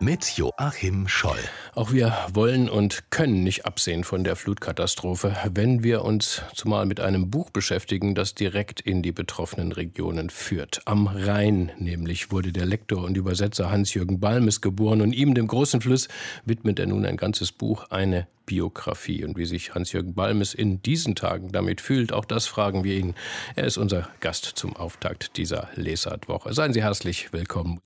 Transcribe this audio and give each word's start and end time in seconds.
mit 0.00 0.36
Joachim 0.36 1.08
Scholl. 1.08 1.38
Auch 1.74 1.92
wir 1.92 2.16
wollen 2.32 2.68
und 2.68 3.10
können 3.10 3.42
nicht 3.42 3.66
absehen 3.66 4.04
von 4.04 4.24
der 4.24 4.36
Flutkatastrophe, 4.36 5.34
wenn 5.52 5.82
wir 5.82 6.04
uns 6.04 6.42
zumal 6.54 6.86
mit 6.86 7.00
einem 7.00 7.30
Buch 7.30 7.50
beschäftigen, 7.50 8.14
das 8.14 8.34
direkt 8.34 8.80
in 8.80 9.02
die 9.02 9.12
betroffenen 9.12 9.72
Regionen 9.72 10.30
führt. 10.30 10.82
Am 10.84 11.06
Rhein 11.06 11.72
nämlich 11.78 12.30
wurde 12.30 12.52
der 12.52 12.66
Lektor 12.66 13.04
und 13.04 13.16
Übersetzer 13.16 13.70
Hans-Jürgen 13.70 14.20
Balmes 14.20 14.60
geboren 14.60 15.00
und 15.00 15.12
ihm, 15.12 15.34
dem 15.34 15.46
großen 15.46 15.80
Fluss, 15.80 16.08
widmet 16.44 16.78
er 16.78 16.86
nun 16.86 17.06
ein 17.06 17.16
ganzes 17.16 17.52
Buch, 17.52 17.90
eine 17.90 18.26
Biografie. 18.44 19.24
Und 19.24 19.36
wie 19.36 19.46
sich 19.46 19.74
Hans-Jürgen 19.74 20.14
Balmes 20.14 20.54
in 20.54 20.82
diesen 20.82 21.14
Tagen 21.14 21.52
damit 21.52 21.80
fühlt, 21.80 22.12
auch 22.12 22.24
das 22.24 22.46
fragen 22.46 22.84
wir 22.84 22.96
ihn. 22.96 23.14
Er 23.54 23.64
ist 23.64 23.76
unser 23.76 24.08
Gast 24.20 24.44
zum 24.44 24.76
Auftakt 24.76 25.36
dieser 25.36 25.68
Lesartwoche. 25.74 26.52
Seien 26.54 26.72
Sie 26.72 26.82
herzlich 26.82 27.32
willkommen. 27.32 27.80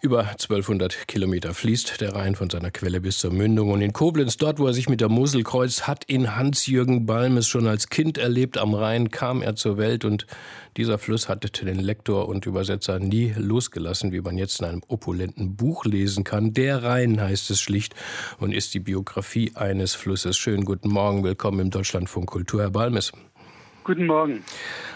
Über 0.00 0.20
1200 0.20 1.08
Kilometer 1.08 1.54
fließt 1.54 2.00
der 2.00 2.14
Rhein 2.14 2.34
von 2.34 2.50
seiner 2.50 2.70
Quelle 2.70 3.00
bis 3.00 3.18
zur 3.18 3.32
Mündung. 3.32 3.70
Und 3.70 3.80
in 3.80 3.92
Koblenz, 3.92 4.36
dort, 4.36 4.58
wo 4.58 4.66
er 4.66 4.74
sich 4.74 4.88
mit 4.88 5.00
der 5.00 5.08
Mosel 5.08 5.42
kreuzt, 5.42 5.86
hat 5.86 6.08
ihn 6.08 6.36
Hans-Jürgen 6.36 7.06
Balmes 7.06 7.46
schon 7.46 7.66
als 7.66 7.88
Kind 7.88 8.18
erlebt. 8.18 8.58
Am 8.58 8.74
Rhein 8.74 9.10
kam 9.10 9.42
er 9.42 9.56
zur 9.56 9.78
Welt 9.78 10.04
und 10.04 10.26
dieser 10.76 10.98
Fluss 10.98 11.28
hatte 11.28 11.48
den 11.64 11.78
Lektor 11.78 12.28
und 12.28 12.46
Übersetzer 12.46 12.98
nie 12.98 13.32
losgelassen, 13.36 14.12
wie 14.12 14.20
man 14.20 14.36
jetzt 14.36 14.60
in 14.60 14.66
einem 14.66 14.82
opulenten 14.88 15.56
Buch 15.56 15.84
lesen 15.84 16.24
kann. 16.24 16.52
Der 16.52 16.82
Rhein 16.82 17.20
heißt 17.20 17.50
es 17.50 17.60
schlicht 17.60 17.94
und 18.38 18.52
ist 18.52 18.74
die 18.74 18.80
Biografie 18.80 19.52
eines 19.54 19.94
Flusses. 19.94 20.36
Schönen 20.36 20.64
guten 20.64 20.88
Morgen, 20.88 21.22
willkommen 21.22 21.60
im 21.60 21.70
Deutschlandfunk 21.70 22.28
Kultur, 22.28 22.62
Herr 22.62 22.70
Balmes. 22.70 23.12
Guten 23.84 24.06
Morgen. 24.06 24.42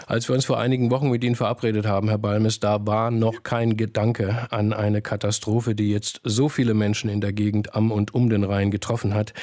Als 0.07 0.27
wir 0.27 0.33
uns 0.33 0.45
vor 0.45 0.59
einigen 0.59 0.89
Wochen 0.89 1.11
mit 1.11 1.23
Ihnen 1.23 1.35
verabredet 1.35 1.85
haben, 1.85 2.09
Herr 2.09 2.17
Balmes, 2.17 2.59
da 2.59 2.87
war 2.87 3.11
noch 3.11 3.43
kein 3.43 3.77
Gedanke 3.77 4.47
an 4.49 4.73
eine 4.73 5.03
Katastrophe, 5.03 5.75
die 5.75 5.91
jetzt 5.91 6.21
so 6.23 6.49
viele 6.49 6.73
Menschen 6.73 7.07
in 7.07 7.21
der 7.21 7.31
Gegend 7.31 7.75
am 7.75 7.91
und 7.91 8.15
um 8.15 8.31
den 8.31 8.43
Rhein 8.43 8.71
getroffen 8.71 9.13
hat. 9.13 9.33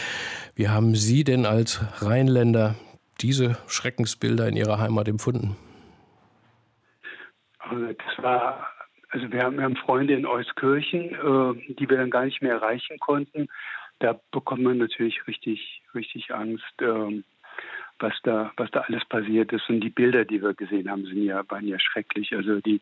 Wie 0.56 0.68
haben 0.68 0.96
Sie 0.96 1.22
denn 1.22 1.46
als 1.46 1.80
Rheinländer 2.02 2.74
diese 3.20 3.56
Schreckensbilder 3.68 4.48
in 4.48 4.56
Ihrer 4.56 4.80
Heimat 4.80 5.06
empfunden? 5.06 5.56
Also 7.60 7.86
das 7.86 8.24
war, 8.24 8.66
also 9.10 9.30
wir 9.30 9.44
haben, 9.44 9.58
wir 9.58 9.64
haben 9.64 9.76
Freunde 9.76 10.14
in 10.14 10.26
Euskirchen, 10.26 11.14
äh, 11.14 11.74
die 11.74 11.88
wir 11.88 11.98
dann 11.98 12.10
gar 12.10 12.24
nicht 12.24 12.42
mehr 12.42 12.54
erreichen 12.54 12.98
konnten. 12.98 13.46
Da 14.00 14.20
bekommt 14.32 14.64
man 14.64 14.78
natürlich 14.78 15.24
richtig, 15.28 15.82
richtig 15.94 16.34
Angst. 16.34 16.64
Äh, 16.80 17.22
was 17.98 18.14
da, 18.22 18.52
was 18.56 18.70
da 18.70 18.80
alles 18.80 19.04
passiert 19.04 19.52
ist. 19.52 19.68
Und 19.68 19.80
die 19.80 19.90
Bilder, 19.90 20.24
die 20.24 20.42
wir 20.42 20.54
gesehen 20.54 20.90
haben, 20.90 21.04
sind 21.06 21.24
ja, 21.24 21.42
waren 21.48 21.66
ja 21.66 21.78
schrecklich. 21.78 22.34
Also 22.34 22.60
die, 22.60 22.80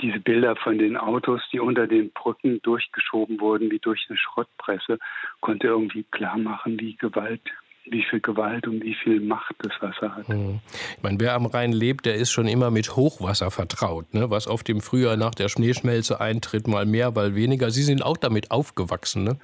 diese 0.00 0.20
Bilder 0.20 0.56
von 0.56 0.78
den 0.78 0.96
Autos, 0.96 1.40
die 1.52 1.60
unter 1.60 1.86
den 1.86 2.10
Brücken 2.12 2.60
durchgeschoben 2.62 3.40
wurden, 3.40 3.70
wie 3.70 3.78
durch 3.78 4.06
eine 4.08 4.18
Schrottpresse, 4.18 4.98
konnte 5.40 5.68
irgendwie 5.68 6.04
klar 6.04 6.38
machen, 6.38 6.78
wie 6.78 6.96
Gewalt 6.96 7.42
wie 7.86 8.02
viel 8.08 8.20
Gewalt 8.20 8.66
und 8.66 8.82
wie 8.82 8.94
viel 8.94 9.20
Macht 9.20 9.54
das 9.58 9.72
Wasser 9.80 10.16
hat. 10.16 10.28
Mhm. 10.28 10.60
Ich 10.96 11.02
meine, 11.02 11.20
wer 11.20 11.34
am 11.34 11.46
Rhein 11.46 11.72
lebt, 11.72 12.06
der 12.06 12.14
ist 12.14 12.30
schon 12.30 12.48
immer 12.48 12.70
mit 12.70 12.96
Hochwasser 12.96 13.50
vertraut, 13.50 14.14
ne? 14.14 14.30
was 14.30 14.48
oft 14.48 14.68
im 14.68 14.80
Frühjahr 14.80 15.16
nach 15.16 15.34
der 15.34 15.48
Schneeschmelze 15.48 16.20
eintritt, 16.20 16.66
mal 16.66 16.86
mehr, 16.86 17.10
mal 17.10 17.34
weniger. 17.34 17.70
Sie 17.70 17.82
sind 17.82 18.02
auch 18.02 18.16
damit 18.16 18.50
aufgewachsen, 18.50 19.24
ne? 19.24 19.38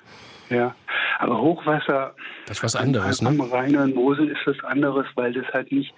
Ja, 0.49 0.75
aber 1.21 1.41
Hochwasser. 1.41 2.15
Das 2.47 2.59
ist 2.59 2.65
was 2.65 2.77
anderes, 2.77 3.21
am, 3.21 3.37
ne? 3.37 3.43
Am 3.43 3.51
Rhein 3.51 3.77
und 3.77 3.95
Mosel 3.95 4.29
ist 4.29 4.47
was 4.47 4.59
anderes, 4.65 5.07
weil 5.17 5.33
das 5.33 5.47
halt 5.53 5.71
nicht 5.71 5.95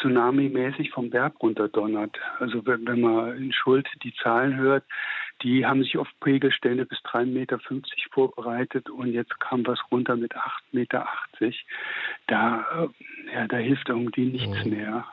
tsunami-mäßig 0.00 0.90
vom 0.90 1.10
Berg 1.10 1.34
runterdonnert. 1.40 2.18
Also 2.40 2.66
wenn, 2.66 2.86
wenn 2.86 3.00
man 3.00 3.36
in 3.36 3.52
Schuld 3.52 3.86
die 4.02 4.12
Zahlen 4.22 4.56
hört, 4.56 4.84
die 5.42 5.64
haben 5.64 5.82
sich 5.82 5.96
auf 5.96 6.08
Pegelstände 6.20 6.86
bis 6.86 6.98
3,50 6.98 7.26
Meter 7.26 7.58
vorbereitet 8.10 8.90
und 8.90 9.12
jetzt 9.12 9.38
kam 9.40 9.64
was 9.66 9.78
runter 9.92 10.16
mit 10.16 10.34
8,80 10.34 10.42
Meter. 10.72 11.06
Da, 12.26 12.66
äh, 12.76 13.34
ja, 13.34 13.46
da 13.46 13.56
hilft 13.56 13.88
irgendwie 13.88 14.26
nichts 14.26 14.64
mhm. 14.64 14.70
mehr. 14.70 15.04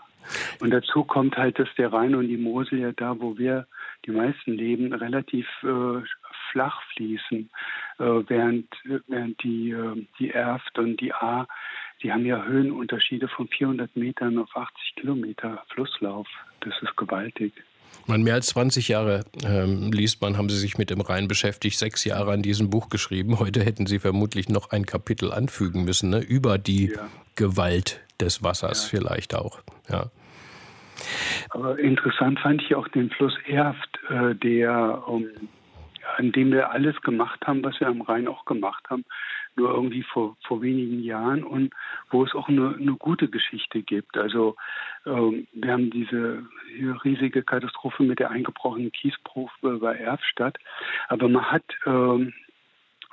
Und 0.59 0.71
dazu 0.71 1.03
kommt 1.03 1.37
halt, 1.37 1.59
dass 1.59 1.69
der 1.77 1.91
Rhein 1.91 2.15
und 2.15 2.27
die 2.27 2.37
Mosel 2.37 2.79
ja 2.79 2.91
da, 2.91 3.19
wo 3.19 3.37
wir 3.37 3.67
die 4.05 4.11
meisten 4.11 4.53
leben, 4.53 4.93
relativ 4.93 5.47
äh, 5.63 6.01
flach 6.51 6.81
fließen, 6.93 7.49
äh, 7.99 8.03
während, 8.03 8.67
während 9.07 9.41
die, 9.43 9.71
äh, 9.71 10.05
die 10.19 10.31
Erft 10.31 10.77
und 10.77 10.99
die 11.01 11.13
A, 11.13 11.47
die 12.03 12.11
haben 12.11 12.25
ja 12.25 12.43
Höhenunterschiede 12.43 13.27
von 13.27 13.47
400 13.47 13.95
Metern 13.95 14.37
auf 14.39 14.55
80 14.55 14.95
Kilometer 14.95 15.63
Flusslauf. 15.73 16.27
Das 16.61 16.73
ist 16.81 16.95
gewaltig. 16.97 17.53
Man, 18.07 18.23
mehr 18.23 18.33
als 18.33 18.47
20 18.47 18.87
Jahre 18.87 19.23
ähm, 19.45 19.91
liest 19.91 20.21
man, 20.21 20.37
haben 20.37 20.49
Sie 20.49 20.57
sich 20.57 20.77
mit 20.77 20.89
dem 20.89 21.01
Rhein 21.01 21.27
beschäftigt, 21.27 21.77
sechs 21.77 22.03
Jahre 22.03 22.31
an 22.31 22.41
diesem 22.41 22.69
Buch 22.69 22.89
geschrieben. 22.89 23.39
Heute 23.39 23.63
hätten 23.63 23.85
Sie 23.85 23.99
vermutlich 23.99 24.49
noch 24.49 24.71
ein 24.71 24.85
Kapitel 24.85 25.31
anfügen 25.31 25.83
müssen, 25.83 26.09
ne? 26.09 26.19
über 26.19 26.57
die 26.57 26.93
ja. 26.93 27.07
Gewalt 27.35 28.01
des 28.21 28.43
Wassers 28.43 28.91
ja. 28.91 28.99
vielleicht 28.99 29.35
auch. 29.35 29.59
Ja. 29.89 30.05
Aber 31.49 31.79
interessant 31.79 32.39
fand 32.39 32.61
ich 32.61 32.75
auch 32.75 32.87
den 32.89 33.09
Fluss 33.09 33.33
Erft, 33.47 33.99
äh, 34.09 34.35
der 34.35 35.07
um, 35.07 35.27
an 36.17 36.31
dem 36.31 36.51
wir 36.51 36.71
alles 36.71 36.99
gemacht 37.01 37.45
haben, 37.45 37.63
was 37.63 37.79
wir 37.79 37.87
am 37.87 38.01
Rhein 38.01 38.27
auch 38.27 38.45
gemacht 38.45 38.89
haben, 38.89 39.05
nur 39.55 39.73
irgendwie 39.73 40.03
vor, 40.03 40.37
vor 40.45 40.61
wenigen 40.61 41.03
Jahren 41.03 41.43
und 41.43 41.73
wo 42.09 42.23
es 42.23 42.33
auch 42.33 42.47
eine, 42.47 42.75
eine 42.79 42.93
gute 42.93 43.27
Geschichte 43.27 43.81
gibt. 43.81 44.17
Also 44.17 44.55
ähm, 45.05 45.47
wir 45.53 45.71
haben 45.71 45.89
diese 45.89 46.43
riesige 47.03 47.43
Katastrophe 47.43 48.03
mit 48.03 48.19
der 48.19 48.31
eingebrochenen 48.31 48.91
Kiesbruch 48.91 49.51
bei 49.61 49.95
Erfstadt, 49.95 50.57
aber 51.09 51.27
man 51.27 51.51
hat 51.51 51.63
ähm, 51.85 52.33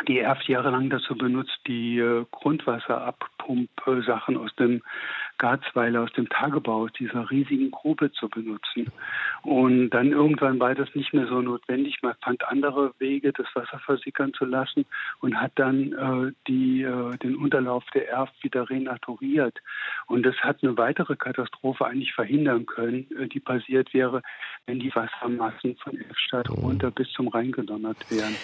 die 0.07 0.21
Erft 0.21 0.49
jahrelang 0.49 0.91
dazu 0.91 1.17
benutzt, 1.17 1.59
die 1.67 1.99
äh, 1.99 2.25
Grundwasserabpumpsachen 2.31 4.37
aus 4.37 4.55
dem 4.57 4.83
Garzweiler, 5.39 6.03
aus 6.03 6.13
dem 6.13 6.29
Tagebau, 6.29 6.85
aus 6.85 6.93
dieser 6.99 7.31
riesigen 7.31 7.71
Grube 7.71 8.13
zu 8.13 8.29
benutzen. 8.29 8.93
Und 9.43 9.91
dann 9.91 10.13
irgendwann 10.13 10.61
war 10.61 10.75
das 10.75 10.89
nicht 10.95 11.15
mehr 11.15 11.27
so 11.27 11.41
notwendig. 11.41 11.99
Man 12.03 12.15
fand 12.23 12.47
andere 12.49 12.93
Wege, 12.99 13.33
das 13.33 13.47
Wasser 13.55 13.79
versickern 13.79 14.33
zu 14.35 14.45
lassen 14.45 14.85
und 15.21 15.41
hat 15.41 15.53
dann 15.55 15.93
äh, 15.93 16.33
die, 16.47 16.83
äh, 16.83 17.17
den 17.19 17.37
Unterlauf 17.37 17.85
der 17.95 18.09
Erft 18.09 18.35
wieder 18.43 18.69
renaturiert. 18.69 19.59
Und 20.07 20.25
das 20.25 20.35
hat 20.37 20.63
eine 20.63 20.77
weitere 20.77 21.17
Katastrophe 21.17 21.87
eigentlich 21.87 22.13
verhindern 22.13 22.67
können, 22.67 23.07
äh, 23.19 23.29
die 23.29 23.41
passiert 23.41 23.95
wäre, 23.95 24.23
wenn 24.67 24.81
die 24.81 24.95
Wassermassen 24.95 25.77
von 25.77 25.99
Erftstadt 26.01 26.51
runter 26.51 26.91
bis 26.91 27.11
zum 27.13 27.29
Rhein 27.29 27.53
gedonnert 27.53 27.99
wären. 28.11 28.35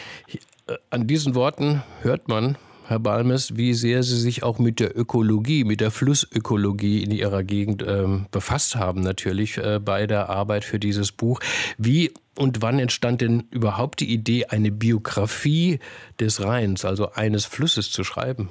Äh, 0.66 0.78
an 0.90 1.06
diesen 1.06 1.34
Worten 1.34 1.82
hört 2.02 2.28
man, 2.28 2.56
Herr 2.86 2.98
Balmes, 2.98 3.56
wie 3.56 3.72
sehr 3.72 4.02
Sie 4.02 4.16
sich 4.16 4.42
auch 4.42 4.58
mit 4.58 4.78
der 4.78 4.94
Ökologie, 4.94 5.64
mit 5.64 5.80
der 5.80 5.90
Flussökologie 5.90 7.02
in 7.02 7.10
Ihrer 7.10 7.42
Gegend 7.42 7.82
ähm, 7.86 8.26
befasst 8.30 8.76
haben, 8.76 9.00
natürlich 9.00 9.56
äh, 9.56 9.80
bei 9.82 10.06
der 10.06 10.28
Arbeit 10.28 10.64
für 10.64 10.78
dieses 10.78 11.10
Buch. 11.10 11.40
Wie 11.78 12.12
und 12.38 12.60
wann 12.60 12.78
entstand 12.78 13.22
denn 13.22 13.44
überhaupt 13.50 14.00
die 14.00 14.12
Idee, 14.12 14.46
eine 14.50 14.70
Biografie 14.70 15.78
des 16.20 16.44
Rheins, 16.44 16.84
also 16.84 17.12
eines 17.12 17.46
Flusses, 17.46 17.90
zu 17.90 18.04
schreiben? 18.04 18.50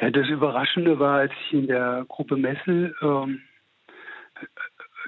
Ja, 0.00 0.10
das 0.10 0.28
Überraschende 0.28 0.98
war, 1.00 1.18
als 1.18 1.32
ich 1.46 1.54
in 1.54 1.66
der 1.66 2.04
Gruppe 2.08 2.36
Messel 2.36 2.94
ähm, 3.02 3.40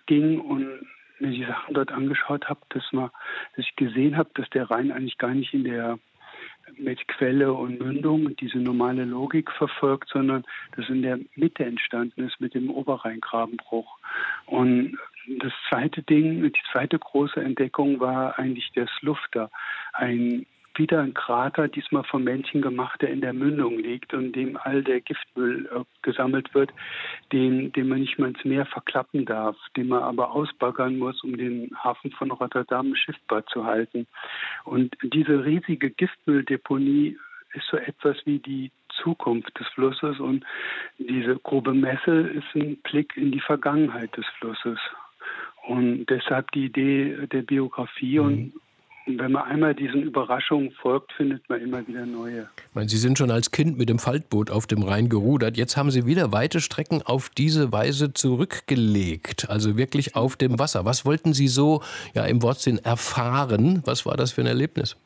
ging 0.07 0.41
und 0.41 0.67
mir 1.21 1.31
die 1.31 1.45
Sachen 1.45 1.75
dort 1.75 1.93
angeschaut 1.93 2.49
habe, 2.49 2.61
dass, 2.71 2.83
dass 2.91 3.11
ich 3.57 3.77
gesehen 3.77 4.17
habe, 4.17 4.31
dass 4.35 4.51
der 4.51 4.71
Rhein 4.71 4.91
eigentlich 4.91 5.19
gar 5.19 5.35
nicht 5.35 5.55
in 5.55 5.63
der 5.65 5.99
mit 6.79 7.07
Quelle 7.09 7.53
und 7.53 7.81
Mündung 7.81 8.37
diese 8.37 8.59
normale 8.59 9.05
Logik 9.05 9.51
verfolgt, 9.53 10.09
sondern 10.11 10.45
das 10.77 10.89
in 10.89 11.03
der 11.03 11.19
Mitte 11.37 11.65
entstanden 11.65 12.27
ist 12.27 12.41
mit 12.41 12.55
dem 12.55 12.71
Oberrheingrabenbruch. 12.71 13.99
Und 14.47 14.99
das 15.39 15.53
zweite 15.69 16.03
Ding, 16.03 16.43
die 16.43 16.53
zweite 16.73 16.99
große 16.99 17.41
Entdeckung 17.41 18.01
war 18.01 18.39
eigentlich 18.39 18.71
der 18.73 18.89
Slufter, 18.99 19.51
ein 19.93 20.47
wieder 20.79 21.01
ein 21.01 21.15
Krater, 21.15 21.69
diesmal 21.69 22.05
vom 22.05 22.25
Männchen 22.25 22.63
gemacht, 22.63 23.03
der 23.03 23.11
in 23.11 23.21
der 23.21 23.33
Mündung 23.33 23.79
liegt 23.79 24.15
und 24.15 24.33
dem 24.33 24.57
all 24.57 24.83
der 24.83 25.01
Giftmüll 25.01 25.69
äh, 25.75 25.85
gesammelt 26.03 26.55
wird, 26.55 26.71
den, 27.33 27.73
den 27.73 27.89
man 27.89 28.01
nicht 28.01 28.19
mal 28.19 28.29
ins 28.29 28.45
Meer 28.45 28.67
verklappen 28.67 29.25
darf, 29.25 29.57
den 29.77 29.89
man 29.89 30.03
aber 30.03 30.33
ausbaggern 30.33 30.99
muss, 30.99 31.23
um 31.23 31.37
den 31.37 31.71
Hafen 31.83 32.11
von 32.13 32.31
Rotterdam 32.31 32.95
schiffbar 32.95 33.47
zu 33.47 33.65
halten. 33.65 34.07
Und 34.65 34.97
diese 35.03 35.45
riesige 35.45 35.91
Giftmülldeponie 35.91 37.17
ist 37.55 37.67
so 37.71 37.77
etwas 37.77 38.17
wie 38.25 38.39
die 38.39 38.71
Zukunft 39.03 39.59
des 39.59 39.67
Flusses 39.69 40.21
und 40.21 40.45
diese 40.99 41.37
grobe 41.37 41.75
Messe 41.75 42.29
ist 42.29 42.55
ein 42.55 42.77
Blick 42.83 43.17
in 43.17 43.33
die 43.33 43.41
Vergangenheit 43.41 44.17
des 44.17 44.27
Flusses. 44.39 44.79
Und 45.67 46.07
deshalb 46.07 46.51
die 46.53 46.67
Idee 46.67 47.27
der 47.29 47.43
Biografie 47.43 48.19
mhm. 48.19 48.27
und 48.27 48.53
und 49.07 49.19
wenn 49.19 49.33
man 49.33 49.45
einmal 49.45 49.75
diesen 49.75 50.03
Überraschungen 50.03 50.71
folgt, 50.73 51.13
findet 51.13 51.49
man 51.49 51.61
immer 51.61 51.87
wieder 51.87 52.07
neue. 52.07 52.49
Meine, 52.75 52.89
Sie 52.89 52.97
sind 52.97 53.19
schon 53.19 53.31
als 53.31 53.51
Kind 53.51 53.77
mit 53.77 53.89
dem 53.89 53.99
Faltboot 53.99 54.51
auf 54.51 54.67
dem 54.67 54.83
Rhein 54.83 55.09
gerudert. 55.09 55.57
Jetzt 55.57 55.77
haben 55.77 55.91
Sie 55.91 56.07
wieder 56.07 56.33
weite 56.33 56.61
Strecken 56.61 57.03
auf 57.03 57.29
diese 57.29 57.73
Weise 57.73 58.13
zurückgelegt, 58.13 59.51
also 59.51 59.77
wirklich 59.77 60.15
auf 60.15 60.37
dem 60.37 60.59
Wasser. 60.59 60.85
Was 60.85 61.05
wollten 61.05 61.33
Sie 61.33 61.49
so 61.49 61.83
ja, 62.15 62.25
im 62.25 62.43
Wortsinn 62.43 62.79
erfahren? 62.79 63.83
Was 63.85 64.07
war 64.07 64.17
das 64.17 64.33
für 64.33 64.43
ein 64.43 64.47
Erlebnis? 64.47 64.97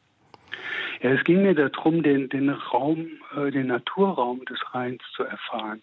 Ja, 1.07 1.13
es 1.13 1.23
ging 1.23 1.43
mir 1.43 1.55
darum, 1.55 2.03
den, 2.03 2.29
den 2.31 2.51
Raum, 2.51 3.07
äh, 3.37 3.53
den 3.53 3.69
Naturraum 3.69 4.45
des 4.47 4.59
Rheins 4.75 5.01
zu 5.15 5.23
erfahren. 5.23 5.81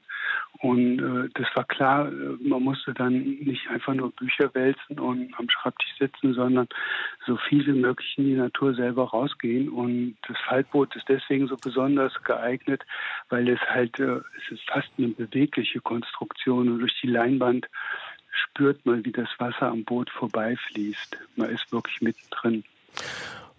Und 0.59 0.99
äh, 0.99 1.29
das 1.35 1.47
war 1.55 1.63
klar, 1.63 2.09
äh, 2.09 2.35
man 2.41 2.61
musste 2.61 2.93
dann 2.93 3.13
nicht 3.21 3.69
einfach 3.69 3.93
nur 3.93 4.11
Bücher 4.11 4.53
wälzen 4.53 4.99
und 4.99 5.33
am 5.39 5.49
Schreibtisch 5.49 5.95
sitzen, 5.97 6.33
sondern 6.33 6.67
so 7.25 7.37
viel 7.37 7.65
wie 7.65 7.79
möglich 7.79 8.13
in 8.17 8.25
die 8.25 8.35
Natur 8.35 8.75
selber 8.75 9.05
rausgehen. 9.05 9.69
Und 9.69 10.17
das 10.27 10.35
Faltboot 10.45 10.93
ist 10.97 11.07
deswegen 11.07 11.47
so 11.47 11.55
besonders 11.55 12.21
geeignet, 12.25 12.83
weil 13.29 13.47
es 13.47 13.61
halt, 13.61 13.97
äh, 14.01 14.19
es 14.43 14.51
ist 14.51 14.69
fast 14.69 14.89
eine 14.97 15.07
bewegliche 15.07 15.79
Konstruktion 15.79 16.67
und 16.67 16.79
durch 16.79 16.99
die 17.01 17.07
Leinwand 17.07 17.69
spürt 18.29 18.85
man, 18.85 19.05
wie 19.05 19.13
das 19.13 19.29
Wasser 19.37 19.71
am 19.71 19.85
Boot 19.85 20.09
vorbeifließt. 20.09 21.17
Man 21.37 21.49
ist 21.49 21.71
wirklich 21.71 22.01
mittendrin. 22.01 22.65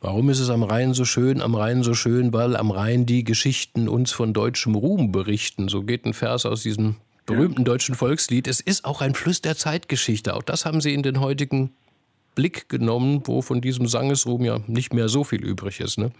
Warum 0.04 0.28
ist 0.28 0.40
es 0.40 0.50
am 0.50 0.62
Rhein 0.62 0.92
so 0.92 1.06
schön? 1.06 1.40
Am 1.40 1.54
Rhein 1.54 1.82
so 1.82 1.94
schön, 1.94 2.34
weil 2.34 2.58
am 2.58 2.70
Rhein 2.70 3.06
die 3.06 3.24
Geschichten 3.24 3.88
uns 3.88 4.12
von 4.12 4.34
deutschem 4.34 4.74
Ruhm 4.74 5.12
berichten. 5.12 5.68
So 5.68 5.82
geht 5.82 6.04
ein 6.04 6.12
Vers 6.12 6.44
aus 6.44 6.62
diesem 6.62 6.96
berühmten 7.24 7.62
ja. 7.62 7.64
deutschen 7.64 7.94
Volkslied. 7.94 8.46
Es 8.46 8.60
ist 8.60 8.84
auch 8.84 9.00
ein 9.00 9.14
Fluss 9.14 9.40
der 9.40 9.56
Zeitgeschichte. 9.56 10.34
Auch 10.34 10.42
das 10.42 10.66
haben 10.66 10.82
Sie 10.82 10.92
in 10.92 11.02
den 11.02 11.20
heutigen 11.20 11.70
Blick 12.34 12.68
genommen, 12.68 13.22
wo 13.24 13.40
von 13.40 13.62
diesem 13.62 13.86
Sangesruhm 13.86 14.44
ja 14.44 14.58
nicht 14.66 14.92
mehr 14.92 15.08
so 15.08 15.24
viel 15.24 15.42
übrig 15.42 15.80
ist. 15.80 15.96
Ne? 15.96 16.12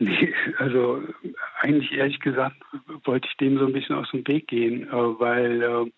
Nee, 0.00 0.34
also 0.58 1.02
eigentlich 1.60 1.92
ehrlich 1.92 2.18
gesagt 2.18 2.56
wollte 3.04 3.28
ich 3.30 3.36
dem 3.36 3.58
so 3.58 3.66
ein 3.66 3.72
bisschen 3.72 3.94
aus 3.94 4.10
dem 4.10 4.26
Weg 4.26 4.48
gehen, 4.48 4.88
äh, 4.88 4.90
weil 4.90 5.62
äh, 5.62 5.90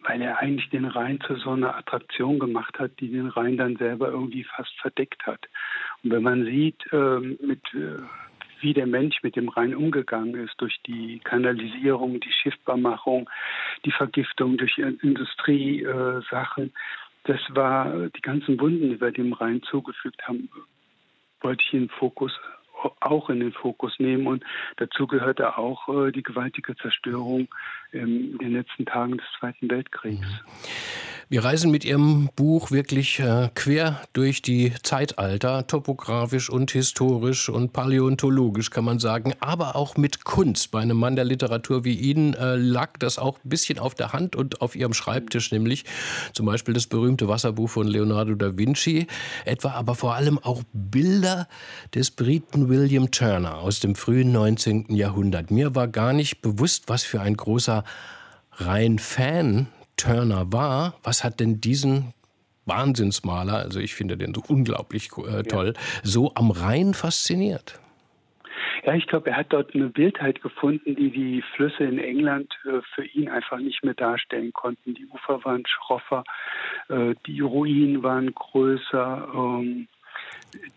weil 0.00 0.20
er 0.20 0.38
eigentlich 0.38 0.70
den 0.70 0.84
Rhein 0.84 1.20
zu 1.20 1.36
so 1.36 1.50
einer 1.50 1.76
Attraktion 1.76 2.38
gemacht 2.38 2.78
hat, 2.78 2.92
die 3.00 3.10
den 3.10 3.28
Rhein 3.28 3.56
dann 3.56 3.76
selber 3.76 4.08
irgendwie 4.08 4.44
fast 4.44 4.72
verdeckt 4.80 5.26
hat. 5.26 5.48
Und 6.02 6.10
wenn 6.10 6.22
man 6.22 6.44
sieht, 6.44 6.82
ähm, 6.92 7.38
mit, 7.40 7.62
äh, 7.74 8.02
wie 8.60 8.72
der 8.74 8.86
Mensch 8.86 9.22
mit 9.22 9.36
dem 9.36 9.48
Rhein 9.48 9.74
umgegangen 9.74 10.34
ist, 10.34 10.54
durch 10.58 10.80
die 10.86 11.20
Kanalisierung, 11.20 12.20
die 12.20 12.32
Schiffbarmachung, 12.32 13.28
die 13.84 13.92
Vergiftung 13.92 14.56
durch 14.56 14.78
Industriesachen, 14.78 16.66
äh, 16.66 16.70
das 17.24 17.40
war 17.50 18.08
die 18.08 18.20
ganzen 18.20 18.60
Wunden, 18.60 18.90
die 18.90 19.00
wir 19.00 19.12
dem 19.12 19.32
Rhein 19.32 19.62
zugefügt 19.62 20.26
haben, 20.26 20.48
wollte 21.40 21.62
ich 21.66 21.74
in 21.74 21.88
Fokus 21.88 22.32
auch 23.00 23.30
in 23.30 23.40
den 23.40 23.52
Fokus 23.52 23.98
nehmen. 23.98 24.26
Und 24.26 24.44
dazu 24.76 25.06
gehörte 25.06 25.56
auch 25.56 25.88
äh, 25.88 26.12
die 26.12 26.22
gewaltige 26.22 26.76
Zerstörung 26.76 27.48
in 27.92 28.38
den 28.38 28.52
letzten 28.52 28.86
Tagen 28.86 29.18
des 29.18 29.26
Zweiten 29.38 29.70
Weltkriegs. 29.70 30.26
Mhm. 30.26 30.50
Wir 31.32 31.44
reisen 31.44 31.70
mit 31.70 31.86
Ihrem 31.86 32.28
Buch 32.36 32.72
wirklich 32.72 33.18
äh, 33.18 33.48
quer 33.54 34.02
durch 34.12 34.42
die 34.42 34.74
Zeitalter, 34.82 35.66
topografisch 35.66 36.50
und 36.50 36.72
historisch 36.72 37.48
und 37.48 37.72
paläontologisch 37.72 38.68
kann 38.68 38.84
man 38.84 38.98
sagen, 38.98 39.32
aber 39.40 39.74
auch 39.74 39.96
mit 39.96 40.24
Kunst. 40.24 40.72
Bei 40.72 40.80
einem 40.80 40.98
Mann 40.98 41.16
der 41.16 41.24
Literatur 41.24 41.86
wie 41.86 41.94
Ihnen 41.94 42.34
äh, 42.34 42.56
lag 42.56 42.98
das 42.98 43.18
auch 43.18 43.38
ein 43.42 43.48
bisschen 43.48 43.78
auf 43.78 43.94
der 43.94 44.12
Hand 44.12 44.36
und 44.36 44.60
auf 44.60 44.76
Ihrem 44.76 44.92
Schreibtisch, 44.92 45.52
nämlich 45.52 45.86
zum 46.34 46.44
Beispiel 46.44 46.74
das 46.74 46.86
berühmte 46.86 47.28
Wasserbuch 47.28 47.70
von 47.70 47.86
Leonardo 47.86 48.34
da 48.34 48.58
Vinci, 48.58 49.06
etwa 49.46 49.70
aber 49.70 49.94
vor 49.94 50.14
allem 50.14 50.38
auch 50.38 50.62
Bilder 50.74 51.48
des 51.94 52.10
Briten 52.10 52.68
William 52.68 53.10
Turner 53.10 53.56
aus 53.56 53.80
dem 53.80 53.94
frühen 53.94 54.32
19. 54.32 54.94
Jahrhundert. 54.94 55.50
Mir 55.50 55.74
war 55.74 55.88
gar 55.88 56.12
nicht 56.12 56.42
bewusst, 56.42 56.90
was 56.90 57.04
für 57.04 57.22
ein 57.22 57.38
großer 57.38 57.81
Rhein-Fan 58.52 59.68
Turner 59.96 60.52
war, 60.52 60.94
was 61.02 61.24
hat 61.24 61.40
denn 61.40 61.60
diesen 61.60 62.14
Wahnsinnsmaler, 62.66 63.54
also 63.54 63.80
ich 63.80 63.94
finde 63.94 64.16
den 64.16 64.34
so 64.34 64.42
unglaublich 64.46 65.10
äh, 65.18 65.42
toll, 65.42 65.74
ja. 65.74 65.82
so 66.02 66.32
am 66.34 66.50
Rhein 66.50 66.94
fasziniert? 66.94 67.80
Ja, 68.84 68.94
ich 68.94 69.06
glaube, 69.06 69.30
er 69.30 69.36
hat 69.36 69.52
dort 69.52 69.74
eine 69.74 69.96
Wildheit 69.96 70.42
gefunden, 70.42 70.96
die 70.96 71.10
die 71.10 71.42
Flüsse 71.54 71.84
in 71.84 71.98
England 71.98 72.52
äh, 72.64 72.80
für 72.94 73.04
ihn 73.04 73.28
einfach 73.28 73.58
nicht 73.58 73.84
mehr 73.84 73.94
darstellen 73.94 74.52
konnten. 74.52 74.94
Die 74.94 75.06
Ufer 75.06 75.44
waren 75.44 75.62
schroffer, 75.66 76.24
äh, 76.88 77.14
die 77.26 77.40
Ruinen 77.40 78.02
waren 78.02 78.34
größer, 78.34 79.28
ähm, 79.34 79.86